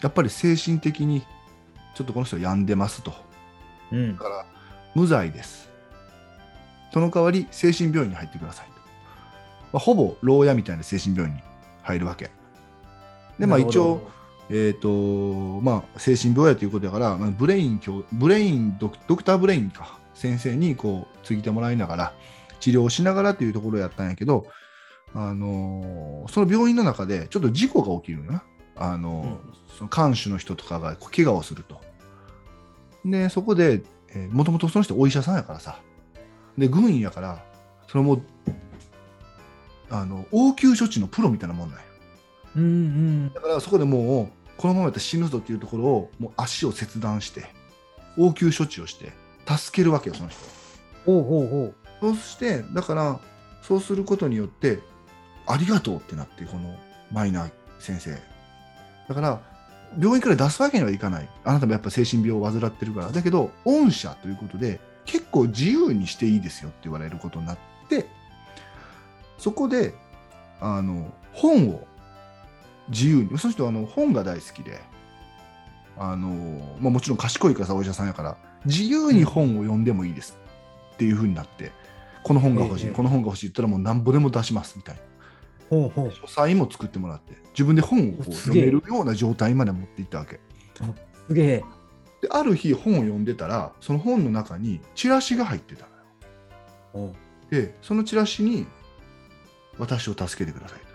[0.00, 1.22] やっぱり精神的に
[1.94, 3.12] ちょっとこの人は病んでますと。
[3.92, 4.46] うんだから、
[4.94, 5.68] 無罪です。
[6.92, 8.72] その代わり、精神病院に入ってくださいと。
[8.72, 8.80] ま
[9.74, 11.42] あ、ほぼ牢屋みたいな精神病院に
[11.82, 12.30] 入るわけ。
[13.38, 14.10] で、まあ一応、
[14.50, 14.88] えっ、と、
[15.60, 22.12] まあ精神病やということだから、まあ、ブレイン卿、ブレイン、ドクターブレインか、先生にこう、ついてもらいながら、
[22.60, 24.46] 治療をしながらというところをやったんやけど、
[25.14, 28.42] あのーその病院の中でちょっと事故が起きるんよな。
[28.78, 31.80] あのーその看守の人とかが怪我をすると。
[33.04, 35.80] で、そこで、えーもともとその人お医者さんやからさ。
[36.56, 37.44] で、軍医やから、
[37.86, 38.22] それもう、
[39.90, 41.84] あの、応急処置のプロみたいなもんなんよ。
[42.56, 44.28] うんうんだからそこでもう、
[44.60, 47.46] このままやったら死ぬぞっていうところを、もう足を切断して、
[48.16, 49.12] 応急処置をして、
[49.46, 50.40] 助けるわけよ、その人。
[51.06, 53.20] ほうほうほそうして、だから、
[53.62, 54.80] そうすることによって、
[55.46, 56.76] ありがとうってなって、この
[57.12, 58.18] マイナー先生。
[59.08, 59.40] だから、
[59.98, 61.28] 病院から出すわけにはいかない。
[61.44, 63.10] あなたもやっぱ精神病を患ってるから。
[63.10, 68.06] だけど、御社ということで、結構自由にしていいですよって言われることになって、
[69.38, 69.94] そこで、
[70.60, 71.86] あの、本を
[72.90, 74.80] 自由に、その人はあの本が大好きで、
[75.96, 80.36] あの、まあ、もちろん賢いからさ、お医者さんやから、自由に本を読んでもいいです
[80.94, 81.72] っていうふうになって、
[82.22, 85.00] この本が欲しい、ええこの本が欲しいって言ったらもうなんぼでも出しますみたいな。
[85.70, 90.40] うほうほう書斎も作ってもらって、自分で本を読めるような状態まで持っていったわけ。
[91.26, 91.64] すげえ
[92.22, 95.86] で、ある日本を読んでたら、その本の中にチラシが入ってた
[96.94, 97.14] のよ。
[97.50, 98.66] で、そのチラシに、
[99.78, 100.86] 私を助けてくださいと。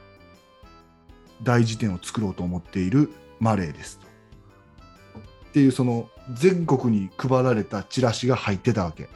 [1.43, 4.07] 大辞典を作ろうと思っているマレーですと。
[4.07, 9.07] っていう、その全国に配られたチラシが入ってたわけ。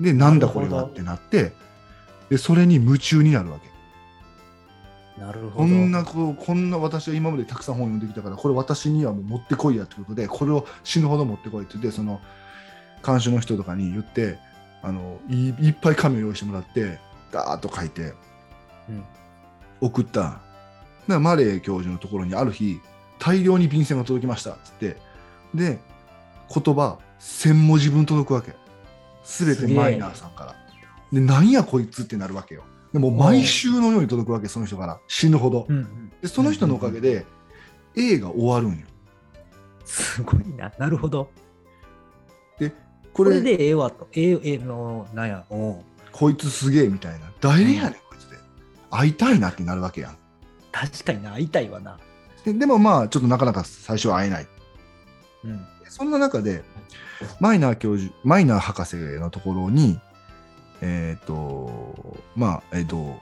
[0.00, 1.52] で、なんだこれはってなって、
[2.28, 3.71] で、それに夢中になるわけ。
[5.22, 5.50] なるほど。
[5.50, 12.20] こんなこうこんな私は今までたくさん本を読んできたからこれ私にはもう持ってこいやってことでこれを死ぬほど持ってこいって言ってその
[13.06, 14.38] 監修の人とかに言って
[14.82, 16.98] あのいいっぱい紙を用意してもらって
[17.30, 18.14] ダーッと書いて
[18.88, 19.04] うん。
[19.80, 20.40] 送った。
[21.06, 22.80] だマレー教授のところにある日
[23.20, 24.96] 大量に便箋が届きましたっつって
[25.54, 25.78] で
[26.52, 28.54] 言葉1000文字分届くわけ。
[29.24, 30.56] 全てマイナーさんから。
[31.12, 35.00] でなんやこいつってなるわけよでも毎週のように届くわけその人から。
[35.08, 35.66] 死ぬほど。
[35.68, 36.12] うんうん。
[36.20, 37.26] でその人のおかげで
[37.96, 38.86] 映画終わるんよ。
[39.84, 40.72] すごいな。
[40.78, 41.30] なるほど。
[42.58, 42.72] これ
[43.12, 45.44] これでええわとええええのなんや。
[45.48, 47.32] こいつすげえみたいな。
[47.40, 48.36] 誰やねんこいつで。
[48.90, 50.16] 会いたいなってなるわけやん。
[50.70, 51.98] 確かにな会いたいわな。
[52.44, 54.46] ででもまあちょっとなかなか最初は会えない。
[55.44, 55.66] うん。
[55.88, 56.64] そんな中で、
[57.38, 60.00] マイナー教授、マイナー博士のところに、
[60.82, 63.18] えっ、と、まあ、えっ、と、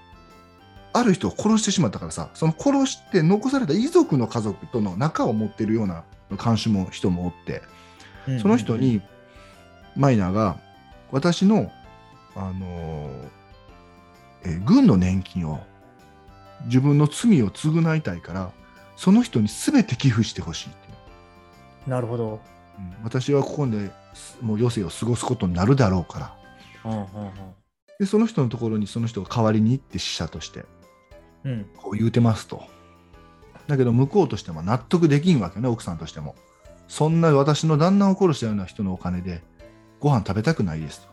[0.92, 6.02] ある人を殺してしまったからさ、その殺して残された遺族の家族との仲を持ってるような
[6.42, 7.62] 監視も人もおって、
[8.40, 9.02] その人に、
[9.94, 10.58] マイナーが、
[11.12, 11.70] 私の、
[12.34, 13.10] あの
[14.42, 15.60] えー軍の年金を、
[16.64, 18.50] 自分の罪を償いたいから、
[18.96, 21.90] その人に全て寄付してほしいって。
[21.90, 22.40] なるほど。
[22.78, 26.39] うん私はここですもう余生を過ごすことになるだろうから
[27.98, 30.64] でその人のところにその人が代わりに行って死者として
[31.44, 31.52] うん。
[31.52, 32.62] うんこう言うてますと。
[33.66, 36.34] だけど向こうとしても納得できんわけね奥さんとしても。
[36.88, 39.42] そんな私の旦那を殺したような人のお金で
[40.00, 41.08] ご飯食べたくないですと。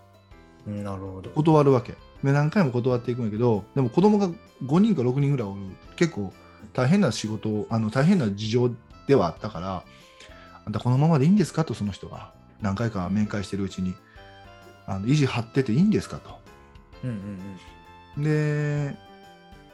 [0.68, 1.30] うんなるほど。
[1.32, 1.94] 断るわけ。
[2.24, 4.30] で何回も断っていくんやけどでも子供が
[4.64, 5.62] 5人か6人ぐらいおる。
[5.96, 6.34] 結構
[6.74, 8.72] 大変な仕事をあの大変な事情
[9.08, 9.84] ではあったから
[10.66, 12.34] あんたこのままでいいんですかとその人が。
[12.60, 13.94] 何回か面会してるうちに
[14.88, 16.40] あの意地張ってていいんですかと。
[17.04, 17.14] うんう
[18.22, 18.98] んで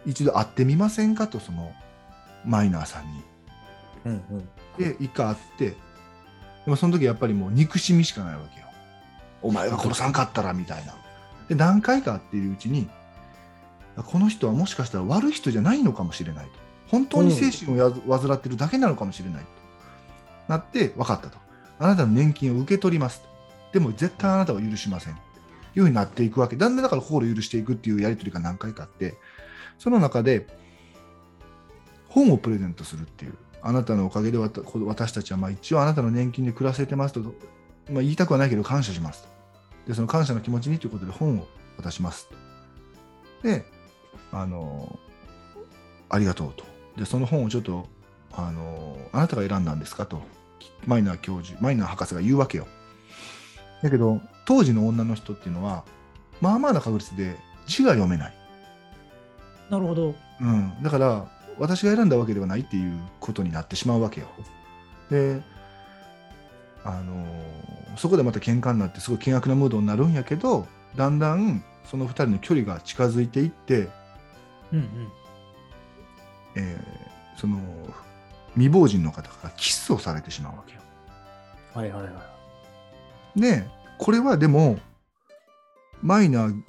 [0.05, 1.71] 一度会ってみませんかとその
[2.45, 3.23] マイナーさんに。
[4.05, 4.37] うんうん。
[4.37, 5.75] うんで一回会ってで
[6.65, 8.65] もその時やっぱりもう憎しみしかないわけよ。
[9.43, 10.95] お前が殺さんかったらみたいな。
[11.47, 12.89] で何回か会っているうちに
[13.95, 16.51] この人はもしかしたら悪い人じゃないのかもしれないと。
[16.87, 19.47] 本当に精神をや患ってるだけなのかもしれないと。
[20.47, 21.37] なって分かったと。
[21.79, 23.27] あなたの年金を受け取りますと
[23.73, 25.13] でも絶対あなたは許しません。
[25.75, 26.55] いうふうになっていくわけ。
[26.55, 29.17] だんだんだから心を許していくっていうやり取りが何回かあって
[29.79, 30.47] その中で
[32.07, 39.29] 本をプレゼントするっていうあなたのおかげで私たちはまあ一応あなたの年金で暮らせてますと、まあ、言いたくはないけど感謝しますと。
[39.87, 42.29] でその感謝の気持ちにということで本を渡します
[43.41, 43.47] と。
[43.47, 43.65] で
[44.31, 44.99] あの
[46.09, 46.65] ありがとうと。
[46.97, 47.87] でその本をちょっと
[48.31, 50.21] あのあなたが選んだんですかと
[50.85, 52.67] マイナー教授マイナー博士が言うわけよ。
[53.83, 55.83] だけど当時の女の人っていうのは
[56.41, 57.35] まあまあな確率で
[57.67, 58.33] 字が読めない。
[59.69, 64.27] なるほど、うん、だから私が選んだわけではないっていうことになってしまうわけよ。
[65.09, 65.41] で
[66.83, 67.25] あの
[67.97, 70.65] そこでまた喧嘩になってすごい険悪なムードになるんやけど
[70.95, 73.89] だんだんその2人の距離が近づいていって、
[74.71, 75.11] うんうん。
[76.55, 77.59] えー、その
[78.53, 80.81] 未亡人の方からキスをされてしまうわけよ。
[81.73, 82.32] はいはいはい。
[83.35, 83.67] で
[83.97, 84.79] これはでも
[86.01, 86.63] マイナー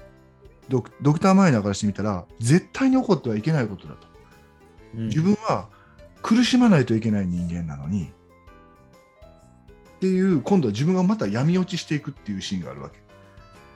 [0.68, 4.07] ドクドクター・マイナーからしてみたら絶対に起こってはいけないことだと。
[4.96, 5.68] うん、自分は
[6.22, 12.98] 苦しまないといけない人間なのにっていう今度は自分がまた闇落ちしていくっていうシーンがあるわけ。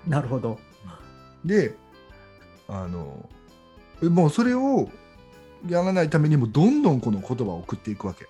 [0.08, 0.58] なるほど。
[1.44, 1.74] で
[2.68, 3.28] あの
[4.02, 4.88] もうそれを
[5.66, 8.26] やらないためにもどんどんこの言葉を送っていくわけ。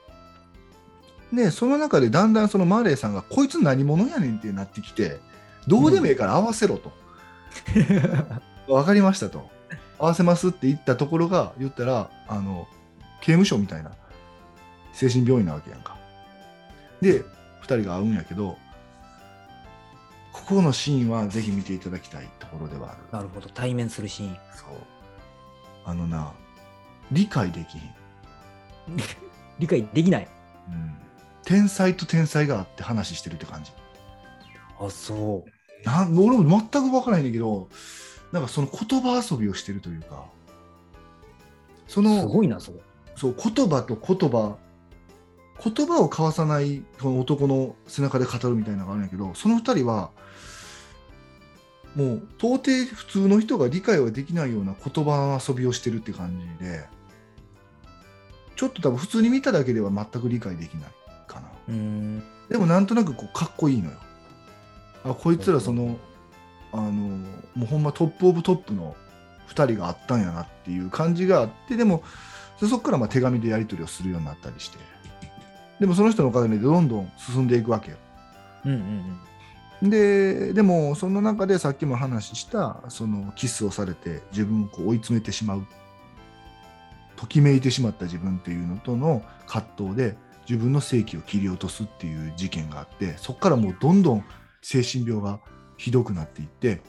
[1.33, 5.21] でその中でだんだんそのマーレーさんがこいつ何者やねんってなってきて
[5.67, 6.93] どうでもいいから合わせろと。
[7.77, 9.51] うん、分かりましたと。
[9.99, 12.67] 合わせますって言ったところが言ったらあの
[13.21, 13.91] 刑務所みたいな
[14.93, 15.97] 精神病院なわけやんか。
[17.01, 17.23] で
[17.63, 18.57] 2人が会うんやけど
[20.33, 22.99] ここのシーンはぜひ見ていただきたいところではある。
[23.13, 24.35] なるほど対面するシーン。
[24.55, 24.69] そう
[25.85, 26.33] あのな
[27.11, 27.91] 理解できひん。
[29.59, 30.29] 理解できない。
[30.69, 31.08] うん。
[31.49, 33.73] 天才と天才があって話してるって感じ。
[34.79, 35.87] あ、そう。
[35.87, 37.71] な俺も全く分からないんだけど、
[38.33, 40.27] なんかその言葉遊びをしてるというか、
[41.87, 42.81] その、すごいな、それ。
[43.17, 44.59] そう、言葉と言葉、
[45.65, 50.11] 言葉を交わさないその男の背中で語るみたいなのがあるんやけど、その二人は、
[51.97, 56.85] もう到底普通の人が理解はできないような言葉遊びをしてるって感じで、
[58.55, 60.98] ちょっと多分普通に見ただけでは全く理解できない
[61.69, 62.23] かな。
[62.49, 63.97] でもなんとなくこうかっこいいのよ。
[65.05, 65.97] あこいつらその
[66.73, 67.27] あのも
[67.63, 68.97] うほんまトップオブトップの
[69.49, 72.03] 2人があったんやなっていう感じがあってでも
[72.61, 74.79] そこからまあ手紙でやり取りをするようになったりして
[75.81, 77.97] でもその人のおかげでどんどん進んでいくわけよ。
[78.65, 79.21] うんうん
[79.83, 85.67] うん、ででもその中でさっきも話したそのキスをされて自分をこう追い詰めてしまう
[87.17, 90.17] ときめいてしまった自分っていうのとの葛藤で
[90.49, 94.25] 自分の正気を切り落とすっていう事件があってそこからもうどんどん
[94.63, 95.41] 精神病が
[95.77, 96.81] ひどくなっていって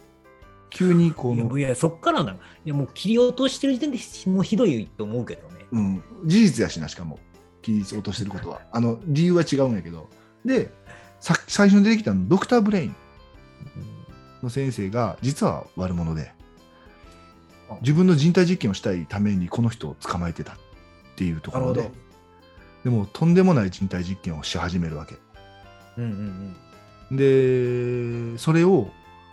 [0.70, 7.20] 急にこのいやそっからないやもう切り落としてる時点でもうひどいと思うけどね、うん、事実やしなしかも。
[7.62, 8.62] 切り落としてることは。
[8.72, 10.10] あの理由は違うんやけど。
[10.46, 10.72] で
[11.20, 12.96] 最初に出てきたのドクター・ブレイン
[14.42, 16.32] の先生が実は悪者で
[17.82, 20.56] 自分の人体実験をしたいためにこの人を捕まえてたっ
[21.18, 21.92] ていうところで
[22.84, 25.16] でもとんでもない人体実験をし始めるわけ。
[25.98, 26.56] うんうん
[27.12, 28.90] うん、でそれを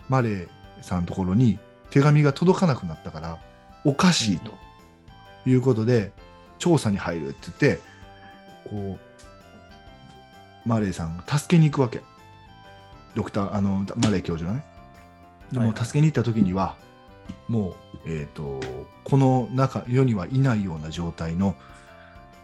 [0.09, 0.47] マレー
[0.81, 3.39] さんのところに手紙が届かなくなったから
[3.85, 4.51] おかしいと
[5.45, 6.11] いうことで
[6.59, 7.79] 調査に入るって言って
[8.69, 8.97] こ
[10.65, 12.01] うマレーさんが助けに行くわけ
[13.15, 14.63] ドクターあのマレー教授がね。
[15.51, 16.75] でも助けに行った時には、
[17.47, 17.73] もう、
[18.05, 18.59] えーと、
[19.03, 21.55] この中世にはいないような状態の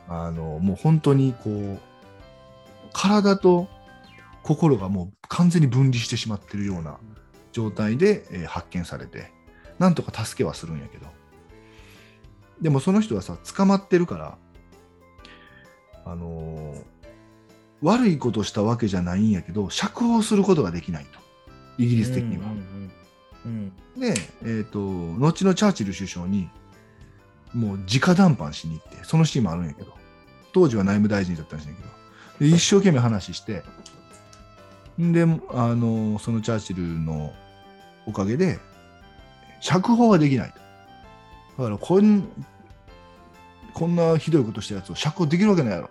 [0.07, 1.79] あのもう本当にこう
[2.91, 3.67] 体と
[4.43, 6.97] 心がもう完全に分離してしまってるような
[7.51, 9.31] 状態で、えー、発見されて
[9.79, 11.07] なんとか助けはするんやけど。
[12.61, 14.37] でもその人はさ捕まってるから
[16.05, 16.83] あのー、
[17.81, 21.19] 悪いことしたわけじゃないんやけど釈放することができないと。
[21.77, 22.45] イギリス的には。
[22.45, 22.91] うんうんうん
[23.45, 24.79] うん、で、えーと、
[25.19, 26.49] 後のチャーチル首相に
[27.54, 29.93] もう直談判しに行ってそのシーンもあるんやけど
[30.54, 31.69] 当時は内務大臣だったんです
[32.39, 33.63] けど一生懸命話して
[34.97, 37.33] であのそのチャーチルの
[38.06, 38.60] おかげで
[39.62, 41.63] 釈放はできないと。
[41.63, 42.27] だからこん
[43.73, 45.85] こんなひどいことしたやつを釈放できるわけないやろ。
[45.85, 45.89] っ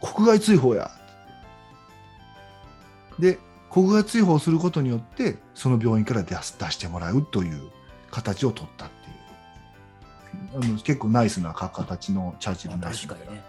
[0.00, 0.90] て国外追放や。
[3.18, 3.38] で
[3.70, 7.70] 国外追放することによってその病院から出す出してもらうという
[8.10, 8.86] 形を取った
[10.54, 13.44] あの結構ナイスな形のチャーチルナイス確かにね、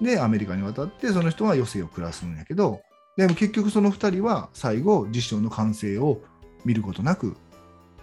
[0.00, 2.80] うん、でアメリカに渡ってその人は余生を暮らすんやけど
[3.16, 6.20] でも結局その2人は最後実証の完成を
[6.64, 7.36] 見ることなく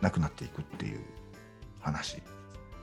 [0.02, 1.00] 亡くなっていくっていう
[1.80, 2.22] 話。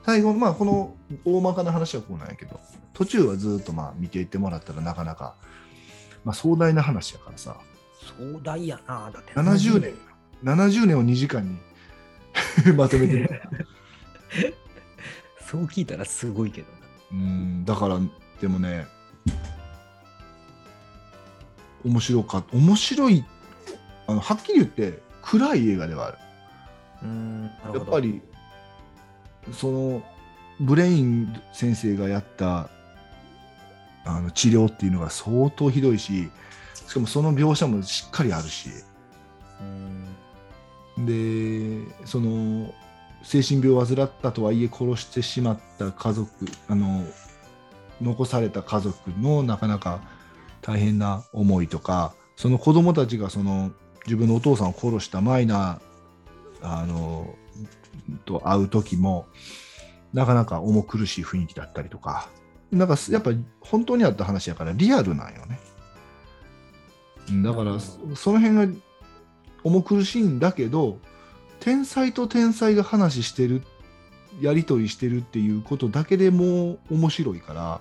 [0.04, 2.60] 最後まあこの大まかな話はこうなんやけど
[2.92, 5.34] 途中はずっとまあ見ていってもらったらなかなか、
[6.24, 7.56] まあ、壮大な話やからさ。
[8.18, 9.32] 壮大やなだって。
[9.32, 9.94] 70年。
[10.42, 10.98] 70年。
[10.98, 11.58] を2時間に
[12.76, 13.42] まとめてる
[15.54, 16.78] そう聞いたらすごいけどな。
[17.12, 18.00] うんだから
[18.40, 18.88] でもね
[21.84, 23.24] 面白か面白い
[24.08, 26.18] あのはっきり言って暗い映画ではある。
[27.04, 28.20] うんやっぱり
[29.52, 30.02] その
[30.58, 32.68] ブレイン先生がやった
[34.04, 36.30] あの治療っていうのが相当ひどいし
[36.88, 38.70] しかもその描写もしっかりあるし。
[40.96, 41.06] うん。
[41.06, 42.74] でその
[43.24, 46.30] 精神病を患ったとはいえ殺してしまった家族
[46.68, 47.04] あの
[48.00, 50.02] 残された家族のなかなか
[50.60, 53.72] 大変な思いとかその子供たちがその
[54.06, 57.34] 自分のお父さんを殺したマイナーあの
[58.24, 59.26] と会う時も
[60.12, 62.28] なかなか重苦しい雰囲気だったりとか
[62.70, 65.60] なんかやっぱり本当にあった話やからリアルなんよね。
[67.42, 68.80] だからその辺が
[69.62, 70.98] 重苦しいんだけど
[71.64, 73.62] 天才と天才が話してる
[74.38, 77.80] やり取りしてるっていうことだけでもう面白いから。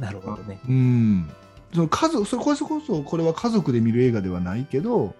[0.00, 0.58] なるほどね。
[0.68, 1.30] うん。
[1.72, 5.14] その家族それこそこそこれは家族で見る映画ではないけど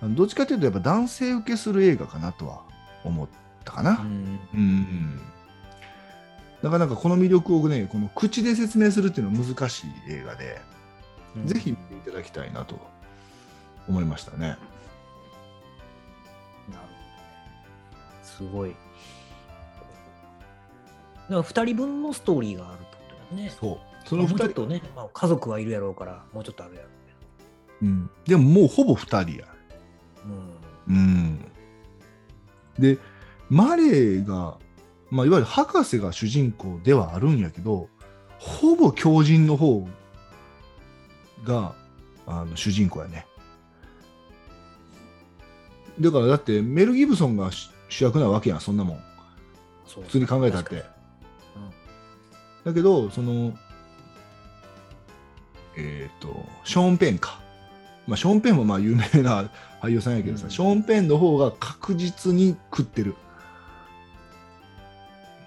[0.00, 2.60] どっちかというとやっぱ男性受けする映画かなとは
[3.02, 3.28] 思っ
[3.64, 3.98] たかな。
[4.02, 4.38] うん。
[4.54, 5.20] うん。
[6.62, 10.60] なかなかこの魅力をねこの口で説明するっていうのは難しい映画で、
[11.34, 11.46] うん。
[11.48, 12.78] ぜひ見ていただきたいなと
[13.88, 14.56] 思いましたね。
[18.36, 18.70] すごい。
[18.70, 18.80] だか
[21.28, 23.50] ら2人分のストーリーがあるってことだよね。
[23.50, 26.88] そうそそのの2人とね、まあ、家族はいるやろうから、もうちょっとあるやろ
[27.82, 29.26] うん、でももうほぼ2人や。
[29.26, 29.46] うけど。
[30.88, 31.44] うん、
[32.78, 32.98] で
[33.50, 34.56] マレーが、
[35.10, 37.88] まあ、いわゆる博士が主人公ではあるんやけど
[38.38, 39.86] ほぼ狂人の方
[41.44, 41.74] が
[42.26, 43.26] あの主人公やね
[46.00, 47.50] だからだってメル・ギブソンが
[47.88, 49.00] 主主役なわけやんそんなもん。
[49.86, 50.76] 普通に考えたって。
[50.76, 50.96] 確か
[52.64, 53.56] だけどその
[55.76, 57.38] えっ、とショーン・ペンか、
[58.06, 60.50] まあ、ショーン・ペンもまあ有名な俳優さんやけどさ、うん。
[60.50, 63.14] ショーン・ペンの方が確実に食ってる。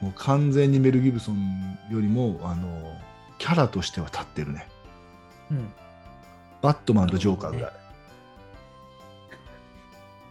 [0.01, 2.95] もう完全にメル・ギブソンよりもあの
[3.37, 4.67] キャラとしては立ってるね。
[5.51, 5.73] うんうん。
[6.61, 7.71] バットマンとジョーカーぐらい、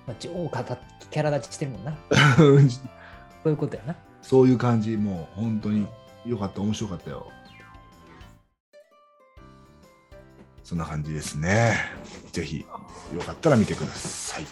[0.09, 0.79] まあ、ジョーカーだ
[1.11, 1.95] キャラ立ちしてるもんな。
[2.35, 3.95] そういうことやな。
[4.23, 5.87] そういう感じもう本当に
[6.25, 7.31] よかった面白かったよ。
[10.65, 11.77] そんな感じですね。
[12.33, 12.65] ぜひ
[13.15, 14.47] よかったら見てください。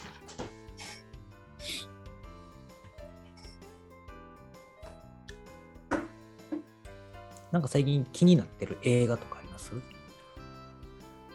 [7.53, 9.73] なんか最近気になってる映画とかあります？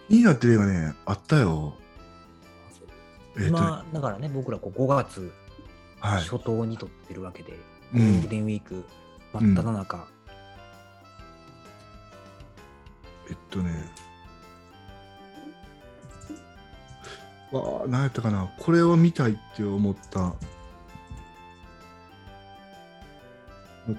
[0.09, 1.73] 気になってる映画ねあったよ
[3.37, 5.31] えだからね、僕らこう5月
[6.01, 6.21] はい。
[6.23, 7.53] 初頭に撮ってるわけで、
[7.93, 8.13] うん。
[8.13, 8.83] ゴールデンウィーク
[9.33, 10.07] 真っ只中、
[13.29, 13.71] えっとね。
[17.51, 18.51] わあ何やったかな。
[18.59, 20.33] これを見たいって思った。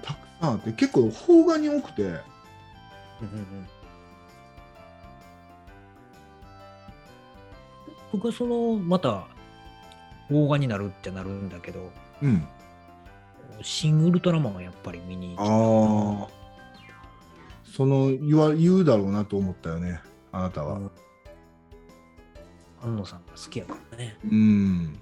[0.01, 2.01] たくさんあって結構邦画に多くて。
[2.03, 3.67] うんうんうん
[8.13, 9.27] 僕はそのまた
[10.29, 11.91] 邦画になるってなるんだけど
[12.21, 12.47] うん
[13.61, 19.99] 「新ウルトラマン」はやっぱり見に行きたその言わ言うだろうなと思ったよね
[20.31, 20.77] あなたは。
[20.77, 20.91] うん。
[22.83, 24.17] 安野さんが好きやからね。
[24.23, 24.99] うん。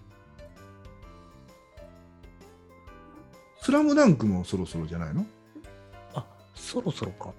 [3.62, 5.26] スラムダンクもそろそろじゃないの？
[6.14, 7.34] あそろそろかな。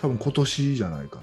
[0.00, 1.22] 多分今年じゃないかな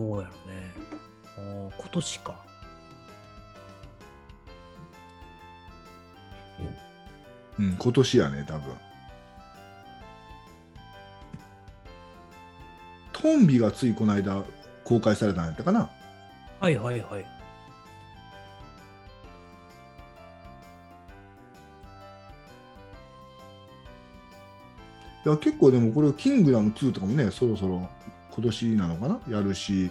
[0.00, 0.72] どうやろうね。
[1.36, 2.34] あー今年か。
[7.58, 7.76] うん。
[7.78, 8.74] 今年やね多分。
[13.12, 14.42] トンビがついこの間
[14.84, 15.90] 公開されたんやったかな。
[16.60, 17.26] はいはいはい。
[25.26, 27.86] いや結構でもこれ「キングダム2」とかもねそろそろ
[28.40, 29.20] 今年なのかな？
[29.28, 29.90] やるし。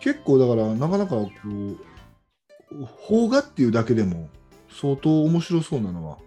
[0.00, 1.30] 結構だからなかなかこ
[2.72, 4.28] う邦画っていうだけでも
[4.68, 6.18] 相当面白そうなのは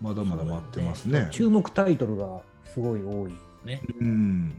[0.00, 1.28] まだまだ待ってますね。
[1.30, 2.40] 注目タイトルが
[2.72, 3.30] すごい多い。
[3.30, 3.82] よね。
[4.00, 4.06] うん。
[4.06, 4.10] う。
[4.10, 4.52] ん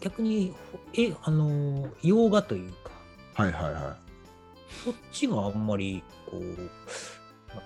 [0.00, 0.54] 逆に、
[0.92, 2.90] え、あの、洋画というか、
[3.34, 4.03] はいはいは
[4.84, 6.70] そっちがあんまり、こう、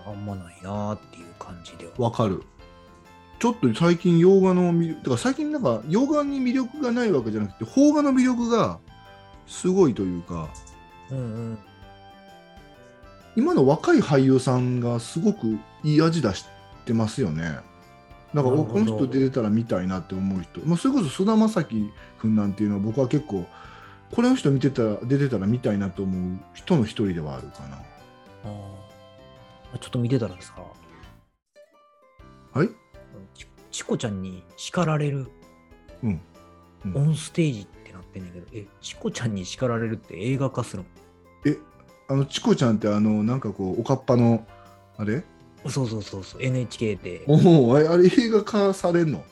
[0.06, 1.92] あんまないなっていう感じでは。
[1.98, 2.00] い。
[2.02, 2.42] わかる。
[3.38, 8.80] ちょっと最近洋画の魅力、だから最近なんか洋画に魅力がないわけじゃなくて、邦画の魅力が
[9.46, 10.48] すごいというか、
[11.10, 11.20] うんう
[11.52, 11.58] ん。
[13.36, 16.44] 今の若い俳優さんがすごくいい味出し
[16.84, 17.60] てますよね。
[18.34, 21.90] だからこの人出てたら見たいなって思う人、まあ、それこそ菅田将暉
[22.20, 23.46] 君なんていうのは僕は結構
[24.10, 27.76] これの人見てたら出てたら見たいなと思う人の一人ではあるかな。
[28.44, 29.78] あー。
[29.78, 30.54] ちょっと見てたらさ、
[32.52, 32.68] はい？
[33.34, 35.30] ちチコちゃんに叱られる。
[36.02, 36.20] うん。
[36.86, 36.96] うん。
[36.96, 40.84] オンステージってなってんだけど、え、チコちゃんに叱られるって映画化する
[41.44, 41.58] え
[42.08, 44.46] あのチコちゃんってあのなんかこうおかっぱの
[44.96, 45.22] あれ？
[45.64, 47.24] のそうそうそうそう、NHK で。
[47.26, 49.22] おおあれあれ映画化されんの？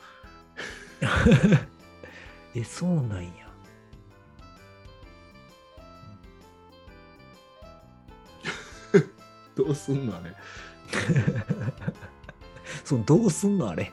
[2.54, 3.45] え、そうなんや。
[9.56, 10.32] どうすんのあれ？
[12.84, 13.90] そう、どうすんのあれ？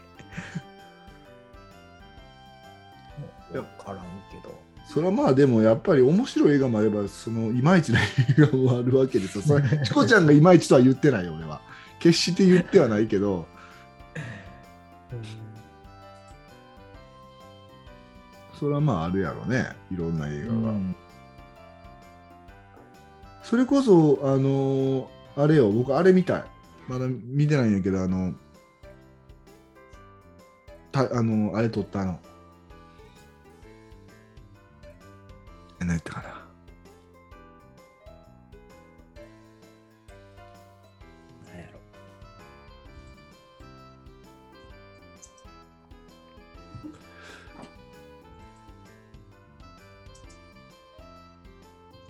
[3.52, 4.54] いやわからんけど。
[4.88, 8.06] それはまあでもやっぱり面白い映画もあればそのいまいちな映
[8.38, 9.44] 画もあるわけですよ。
[9.44, 11.62] それ チコちゃんがいまいちとは言ってないよ俺は。
[12.00, 13.48] 決して言ってはないけど
[18.60, 20.54] それはまああるやろねいろんな映画が。
[20.54, 20.96] うん
[23.42, 26.44] それこそあのあれよ僕あれ見たい。
[26.88, 28.34] まだ見てないんやけどあの
[30.92, 32.20] たあのあれ撮ったあの
[35.82, 36.28] え何やったかな。
[41.50, 41.80] なんやろ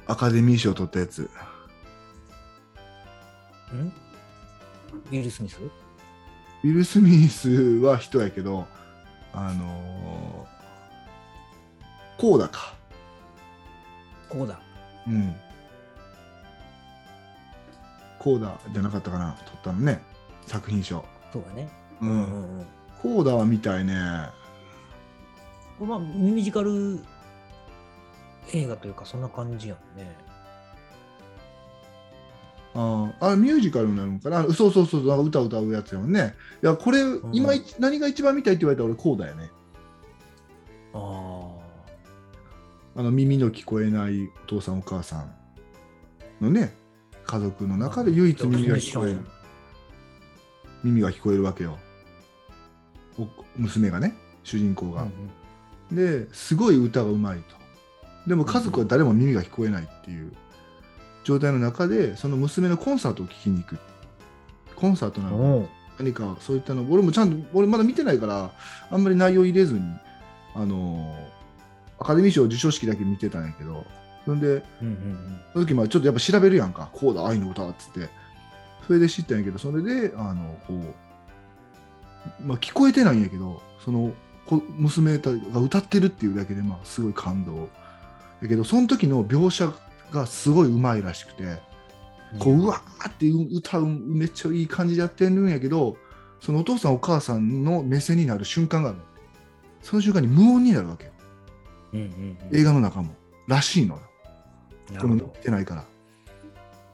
[0.07, 1.29] アカデミー賞取ったやつ。
[3.75, 3.93] ん？
[5.11, 5.57] ウィル・スミス？
[5.61, 7.49] ウィル・スミス
[7.83, 8.67] は人やけど、
[9.33, 12.73] あのー、こうだか。
[14.29, 14.59] ここだ。
[15.07, 15.35] うん。
[18.19, 20.01] コーダじゃなかったかな、取ったのね、
[20.47, 21.03] 作品賞。
[21.33, 21.69] そうだね。
[22.01, 22.05] う。
[22.05, 22.65] うんんうん。
[23.01, 23.93] コーダは見たいね。
[25.81, 27.03] まあ、ミュージカル
[28.53, 30.15] 映画というか、そんな感じやんね。
[32.75, 34.43] ああ、あミュージカルになるのかな？
[34.53, 36.35] そうそうそう、なんか歌歌うやつやもんね。
[36.63, 39.51] いや、これ、ん今一、何が一番見たいって言われたら俺、コーダやね。
[40.93, 41.51] あ
[42.95, 45.33] あの、耳の聞こえないお父さんお母さん
[46.41, 46.75] のね、
[47.25, 49.19] 家族の中で唯一耳が聞こえる。
[50.83, 51.77] 耳が聞こえるわけよ。
[53.17, 55.05] お娘がね、主人公あ。
[55.05, 55.07] が。
[55.91, 57.55] ですごい歌がうまいと。
[58.27, 60.33] でも家族は誰も耳が聞こえないっていう
[61.23, 63.77] 状態の中で、その娘のコンサートを聴きに行く。
[64.75, 68.51] コンサートなの何かそういったの、俺もちゃんと、俺まだ見てないから、
[68.89, 69.81] あんまり内容入れずに、
[70.55, 71.43] あのー
[71.99, 73.85] アカデミー賞授賞式だけ見てたんやけど、
[74.25, 74.51] それで、う
[74.83, 78.09] んうんその時まあちょっとやっぱ調べるやんか、こうだ、愛の歌っつって。
[78.85, 80.83] それで知ったんやけど、それで、あの、こう、
[82.45, 84.11] まあ聞こえてないんやけど、その、
[84.45, 87.69] こ娘たちが歌ってるっていうだけで、まあすごい感動。
[88.41, 89.71] やけど、その時の描写
[90.13, 91.43] がすごいうまいらしくて、
[92.33, 92.39] うん。
[92.39, 95.97] こう、うわーって歌う、めっちゃいい感じでやってるんやけど、
[96.39, 99.03] そのお父さんお母さんの目線になる瞬間があるの
[99.81, 101.11] その瞬間に無音になるわけよ。
[101.93, 102.57] うんうんうん。
[102.57, 103.15] 映画の中も。
[103.47, 104.01] らしいのよ。
[104.91, 105.41] でも見なるほど。
[105.41, 105.85] てないから。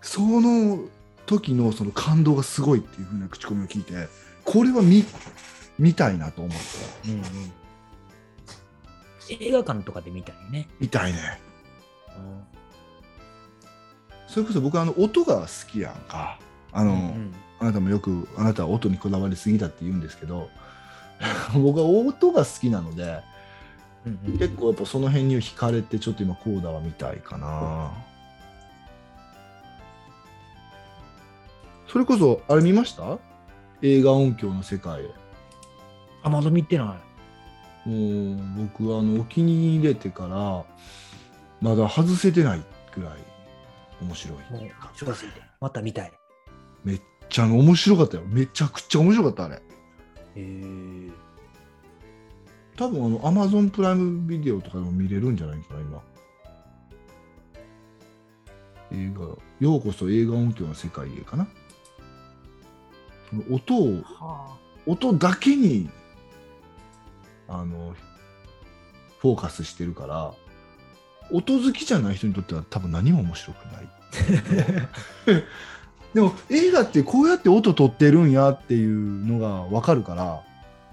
[0.02, 0.84] その
[1.26, 4.08] 時のその感動がすごいっていうふうな口コミを聞いて、
[4.46, 5.04] これは見
[5.78, 6.58] 見たいなと思っ
[7.04, 7.10] て。
[7.10, 7.24] うんうん。
[9.30, 10.68] 映画館とかで見たいね。
[10.80, 11.40] 見たいね。
[12.18, 12.59] うん
[14.32, 16.40] それこそ僕あの音が好きやんか。
[16.72, 20.50] あの、うんあなたもよくあなたは音にこだわりすぎだって言うんですけど、
[21.54, 23.22] 僕は音が好きなので、
[24.06, 27.92] うんうん結構やっぱその辺に惹かれて、ちょっと今コーダは見たいかな。
[31.92, 33.18] それこそ、あれ見ました？
[33.82, 35.10] 映画音響の世界へ。
[36.24, 36.96] あ、まだ見てな
[37.86, 37.90] い。
[37.90, 40.64] もう僕はあのお気に入れてから
[41.62, 42.62] まだ外せてない
[42.94, 43.14] ぐらい
[44.02, 44.38] 面白い。
[44.38, 45.42] もう、正直で。
[45.60, 46.12] また見たい。
[46.84, 48.24] めっちゃ面白かったよ。
[48.26, 49.56] めちゃくちゃ面白かったあれ。
[49.56, 49.62] へ
[50.36, 51.10] え。
[52.76, 56.02] 多分あの Amazon プライムビデオとかでも見れるんじゃないかな今。
[58.92, 59.22] 映画
[59.60, 61.48] 「ようこそ映画音響の世界へ」かな
[63.52, 65.90] 音をは音だけに
[67.48, 67.94] あの
[69.20, 70.34] フォーカスしてるから
[71.32, 73.90] 音好きじゃない人にとっては多分何も面白くない。
[76.14, 80.24] でも映画ってこうやって音取ってるんやっていうのが分かるから。
[80.24, 80.42] あ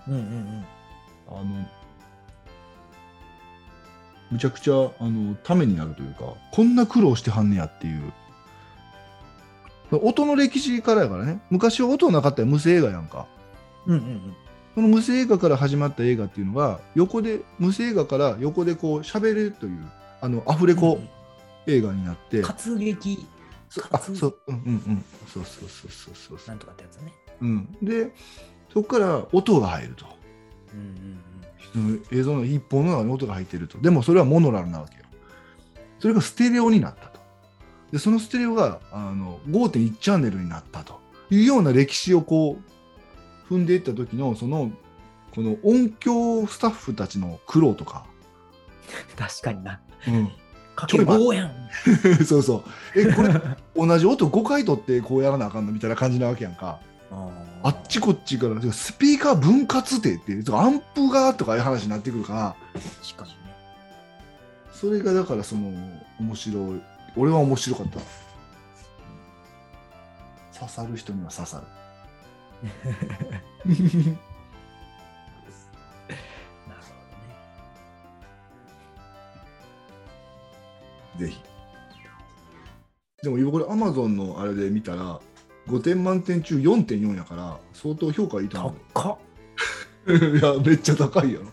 [0.06, 0.64] うんうんうん。
[1.28, 1.44] あの
[4.30, 8.12] むちゃくちゃあのためになるというかこんな苦労してはんねやっていう。
[9.92, 11.40] 音の歴史からやからね。
[11.48, 13.26] 昔は音なかったら無声映画やんか。
[13.86, 14.36] うんうんうん。
[14.74, 19.90] その無声映画から始まった映画っていうのが横で無声映画から横でこう喋れるという
[20.26, 21.00] あのアフレコ
[21.68, 23.24] 映画になって、活劇。
[23.68, 25.04] そあ活そううんうんうん。
[25.32, 26.38] そうそうそうそうそう。
[26.48, 27.12] なんとかってやつね。
[27.40, 28.12] うん、で
[28.72, 30.04] そこから音が入ると。
[30.74, 31.92] うんうんうん。
[31.92, 33.78] うん映像の一本の中に音が入ってると。
[33.78, 35.04] でもそれはモノラルなわけよ。
[36.00, 37.20] それがステレオになったと。
[37.92, 40.98] でそのステレオがあの5.1チャンネルになったと。
[41.30, 42.58] いうような歴史をこ
[43.48, 44.72] う踏んでいった時のその
[45.34, 48.06] この音響スタッフたちの苦労とか、
[49.16, 49.80] 確かにな。
[50.08, 50.30] うん、
[50.74, 51.52] かけ棒やん。
[52.24, 52.64] そうそ
[52.94, 53.00] う。
[53.00, 53.40] えこれ
[53.74, 56.80] 同じ音5回取ってこうやらなあかんのみたいな感じなわけやんか。
[57.62, 62.56] あっちこっちからスピーカー分割ってってアンプがとかいう話になってくるから。
[63.02, 63.36] 確かにね。
[64.72, 65.72] それがだからその
[66.20, 66.82] 面白い。
[67.16, 68.00] 俺は面白かった。
[70.58, 71.66] 刺さる人には刺さる
[81.18, 81.40] ぜひ
[83.22, 85.20] でも今これアマゾンのあれで見たら
[85.68, 88.58] 5点満点中4.4やから相当評価いいと。
[88.60, 89.18] 思う高っ。
[90.08, 91.46] いやめっちゃ高いやろ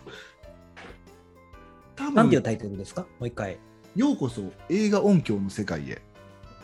[1.96, 3.02] 多分なんていうタイトルですか？
[3.02, 3.58] もう一回。
[3.96, 6.02] ようこそ映画音響の世界へ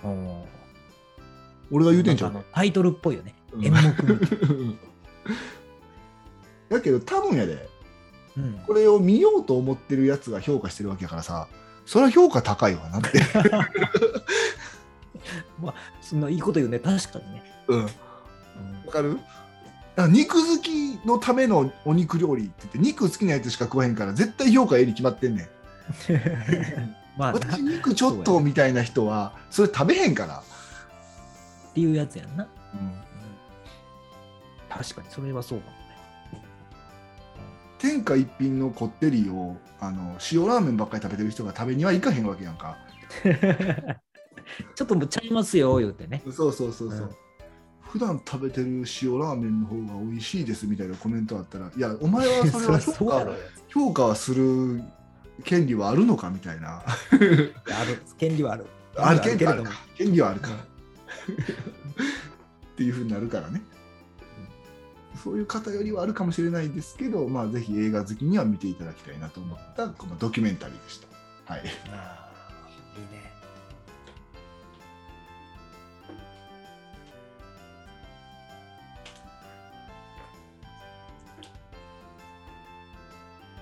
[0.04, 0.42] うん
[1.72, 3.34] 俺が言うてんじゃんタイトルっぽいよね。
[3.52, 3.62] うん。
[6.68, 7.68] だけど多分やで
[8.36, 11.48] うんこれを見ようと思ってるやつが評価してるわけやからさ
[11.86, 13.20] それは評価高いわなって、
[16.00, 16.78] そんないいこと言うね。
[16.78, 17.42] 確かにね。
[17.68, 17.90] うん、わ
[18.90, 19.18] かる？
[20.08, 25.48] 肉好きのためのお肉料理って言って肉好きなやつしか食わへんから絶対評価ええに決まってんねん。
[27.18, 30.42] まあ私肉ちょっとみたいな人はそれ食べへんから、
[31.74, 32.46] ていうやつやんな。
[32.74, 32.80] うん。
[32.80, 32.94] うん。
[34.70, 35.76] 確かに、それはそうかも。
[35.76, 35.79] ね。
[37.80, 42.76] 天下一品のこってりをあの塩ラーメンばっかり食べてる人が食べには行かへんわけやんか。
[44.74, 46.22] ちょっともうちゃいますよ、言うてね。
[46.30, 47.10] そうそうそうそう、うん。
[47.80, 53.26] 普段食べてる塩ラーメンの方が美味しいですみたいなコメントあったらいや お前はそれは評価。
[53.68, 54.82] 評価はする
[55.44, 56.82] 権利はあるのかみたいな。
[56.84, 58.66] ある、権利はある。
[58.96, 59.62] ある権利はある。
[59.62, 59.72] か。
[59.96, 60.50] 権利はあるか。
[62.72, 63.62] っていうふうになるからね
[65.22, 71.52] そういう偏りはあるかもしれないですけど、まあ、ぜひ映画好きには見ていただきたいなと思ったこのドキュメンタリーでした。
[71.52, 73.30] はい、ああ、いいね。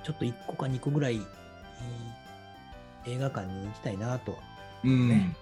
[0.05, 1.21] ちょっと1個か2個ぐらい
[3.07, 4.39] 映画館に行きたいなとは。
[4.85, 5.37] うんね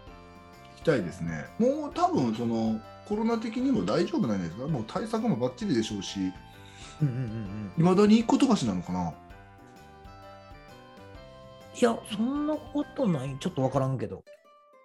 [0.76, 1.44] 行きたいですね。
[1.58, 4.66] もう多分そのコロナ的にも大丈夫なんじゃないですか？
[4.66, 6.18] もう対策もバッチリでしょうし、
[7.00, 7.72] うんうんうんうん。
[7.78, 9.12] いまだに一個飛ばしなのかな？
[11.78, 13.36] いや、そんなことない。
[13.38, 14.24] ちょっとわからんけど。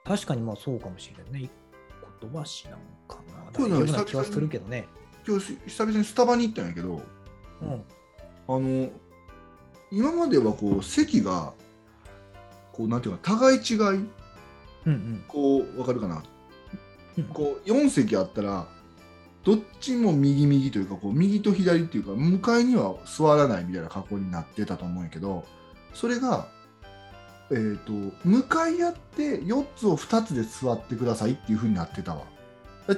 [0.04, 1.48] 確かにまあそうかもしれないね。
[1.48, 1.52] 一
[2.20, 3.52] 個飛ばしなんかな。
[3.56, 4.88] そう大丈夫な気はするけどね。
[5.28, 7.02] 今日久々にスタバに行ったんやけど、
[7.62, 7.84] うん。
[8.48, 8.90] あの
[9.92, 11.54] 今まではこう席が
[12.74, 13.78] こうなんていうか互い違い？
[13.80, 14.08] うん
[14.86, 15.24] うん。
[15.28, 16.16] こうわかるかな？
[16.16, 16.24] うん
[17.34, 18.68] こう4席あったら
[19.44, 25.46] どっちも右右というかこう右と左っていうか向かいには座らないみたいな格好になってたと思うんやけど
[25.94, 26.48] それが、
[27.52, 27.92] えー、と
[28.24, 32.24] 向かい合って4つを2つで座ってくださいっていう風になってたわ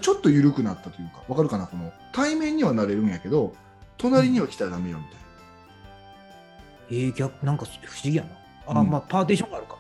[0.02, 1.68] ちょっと緩くなったというかわかるかな？
[1.68, 3.54] この対面にはなれるんやけど
[3.98, 5.24] 隣には来たらダメよみたいな。
[6.90, 8.30] えー、逆なんか不思議やな。
[8.68, 9.78] あ、うんまあパーテーションがあるか。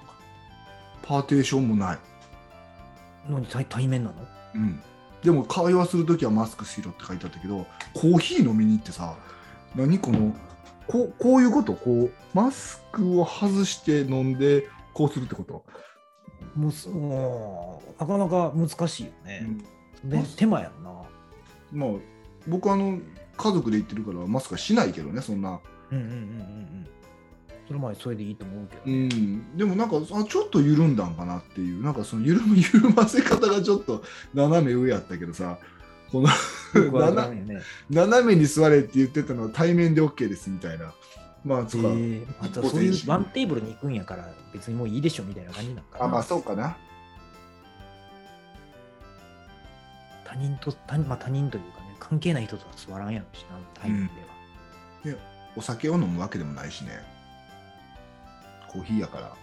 [1.01, 1.99] パーテーションもない。
[3.29, 4.15] のに対対面なの？
[4.55, 4.81] うん、
[5.23, 9.15] でも会話するときはマスクしろって書いてあったけどコーヒー飲みに行ってさ
[9.75, 10.35] 何この
[10.87, 11.73] こうこういうこと？
[11.73, 15.65] こうマスクを外して飲んでこうするってこと、
[16.55, 16.69] も
[17.97, 19.47] うなかなか難しいよね。
[20.03, 20.91] で手間やんな。
[21.71, 21.89] まあ
[22.47, 22.99] 僕あの
[23.37, 25.59] 家族で行ってるからマスクはしないけどねそんな。
[25.91, 26.87] うんうんうんうん
[27.67, 31.81] それまでそれでいいと思うけど、うん、でもなんかあちょっと緩んだんかなっていう。
[31.81, 34.03] なんかその緩む緩ませ方がちょっと
[34.33, 35.57] 斜め上やったけどさ。
[36.11, 36.29] この
[36.99, 40.93] 斜,、ね、斜めに座れって言ってたのは対面で OK ですみたいな。
[41.43, 46.05] まあ、そうか、えー、またそういうワンテーブルに行くんやから別にもういいでしょみたいな感じなんかな。
[46.05, 46.77] あ、まあそうかな。
[50.23, 54.09] 他人と、他,、まあ、他人というかね、関係ない人とは座らんやろしな、タイミング
[55.03, 55.17] では、
[55.55, 57.12] うん、お酒を飲むわけでもないしね。
[58.73, 59.33] コーヒーやから。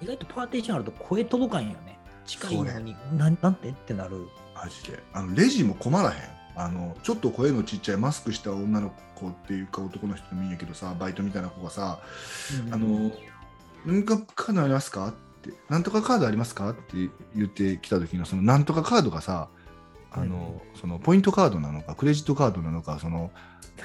[0.00, 1.98] 意外とパーテーションあると声届かんよね。
[2.24, 3.68] 近いのに、ななんて？
[3.68, 4.28] ってなる。
[4.54, 5.02] マジで。
[5.12, 6.16] あのレジも困らへん。
[6.54, 12.00] あのちょっと声のちっちゃいマスクした女の子っていうか男の人でもいいんやけどさバイトみたいな子がさ
[12.66, 13.10] 「うん、あの
[13.86, 19.48] なんかカードありますか?」って「なんとかカードありますか?」って言ってきた時のそのなんとかカードがさ
[20.10, 23.30] あの、うん、そのポイントカードなのかクレジットカードなのかその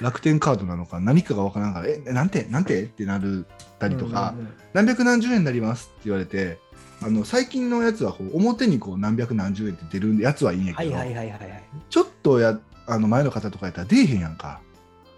[0.00, 3.46] 楽天カードなのか何かが分からんから「えなんてなんて?」ってなる
[3.78, 6.58] たりとか、うんうんうん、何百何十円になります」って言われて
[7.02, 14.60] あの最近のやつはこう表にこう何百何十円って出るやつはいいんやけど、はいはいはいはい、ちょっとやあの前の方とかやったら出えへんやんか。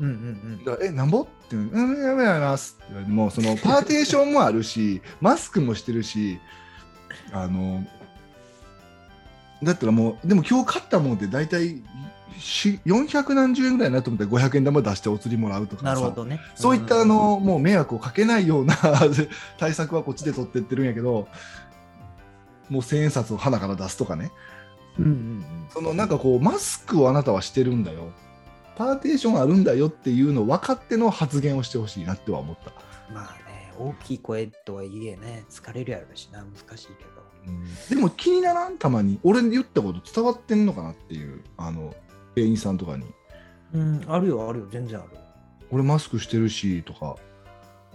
[0.00, 1.22] うんうんうん、えなんぼ？
[1.22, 6.38] って「うんやめやめます」って言われてもそのパーテーションもあるし マスクもしてるし
[7.32, 7.86] あの
[9.62, 11.82] だったらもうでも今日買ったもんって大体
[12.40, 18.76] 400何十円ぐらいなと思って500円玉出してお釣りもらうとかなるほど、ね、そういったあの、もう迷惑をかけないような
[19.58, 21.28] 対策はこっちで取ってってるんやけど
[22.68, 24.32] もう千円札を鼻から出すとかね、
[24.98, 28.10] うんうんうん、そのなんかこうマスクをあなたはしてるんだよ。
[28.76, 32.72] パーテーションあるんだよっていうのを分かっての発言をしてほしいなっては思った。
[33.12, 37.10] まあね大きい声とはいえね疲れるやろしな難しいけど。
[37.90, 38.78] でも気にならん？
[38.78, 39.18] たまに。
[39.22, 41.94] 俺に言ったこと伝わってんのかなっていうあの
[42.34, 43.04] 店員さんとかに。
[43.72, 45.08] うんあるよあるよ全然ある。
[45.70, 47.16] 俺マスクしてるしとか、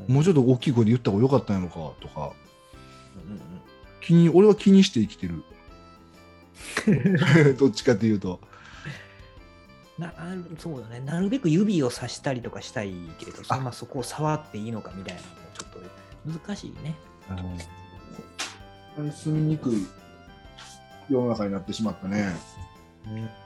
[0.07, 2.31] うん、もうちょっと大きい声で言った方がよかったんやのかとか、
[3.15, 3.39] うんうん、
[4.01, 5.43] 気に俺は気にして生きてる。
[7.57, 8.39] どっちかっていうと。
[9.97, 10.13] な
[10.57, 10.99] そうだね。
[10.99, 16.95] なるべく指をさしたりとかしたいけどそ,、まあ、そこを触っていいのかみたいなのもちょっと難しいね。
[19.11, 19.87] 住みにくい
[21.09, 22.33] 世の中になってしまったね。
[23.05, 23.44] うん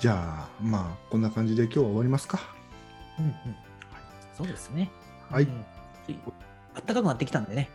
[0.00, 2.40] じゃあまあこんな感じで今日は終わりますか。
[3.18, 3.34] うんうん、
[4.34, 4.90] そうですね。
[5.30, 5.48] はい。
[6.74, 7.68] あったかくなってきたんでね。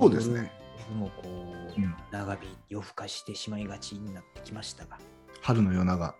[0.00, 0.50] そうですね。
[0.94, 1.28] もこ
[1.76, 2.40] う、うん、長引
[2.70, 4.98] 夜更かしてしまいがちになってきましたが。
[5.42, 6.14] 春の夜長。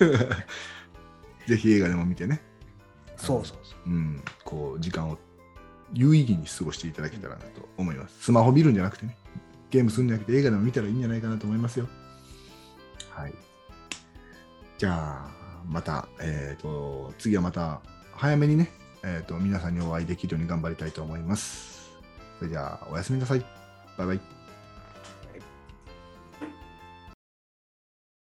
[1.46, 2.40] ぜひ映画でも見てね。
[3.16, 3.90] そうそうそう。
[3.90, 5.18] うん、こう時間を
[5.92, 8.22] 有意義に過ごしていただけたらなと思います。
[8.22, 9.18] スマホ見るんじゃなくてね、
[9.68, 11.86] ゲームするんじゃなくて映画でも見たらいいんじゃないかなと思いますよ。
[13.10, 13.34] はい。
[14.82, 15.30] じゃあ、
[15.70, 17.80] また、えっ、ー、と、次はまた
[18.14, 18.68] 早めにね、
[19.04, 21.88] えっ、ー、と、皆さんにお会いできるように頑張りたいと思います。
[22.40, 23.46] それじゃあ、おやすみなさい。
[23.96, 24.41] バイバイ。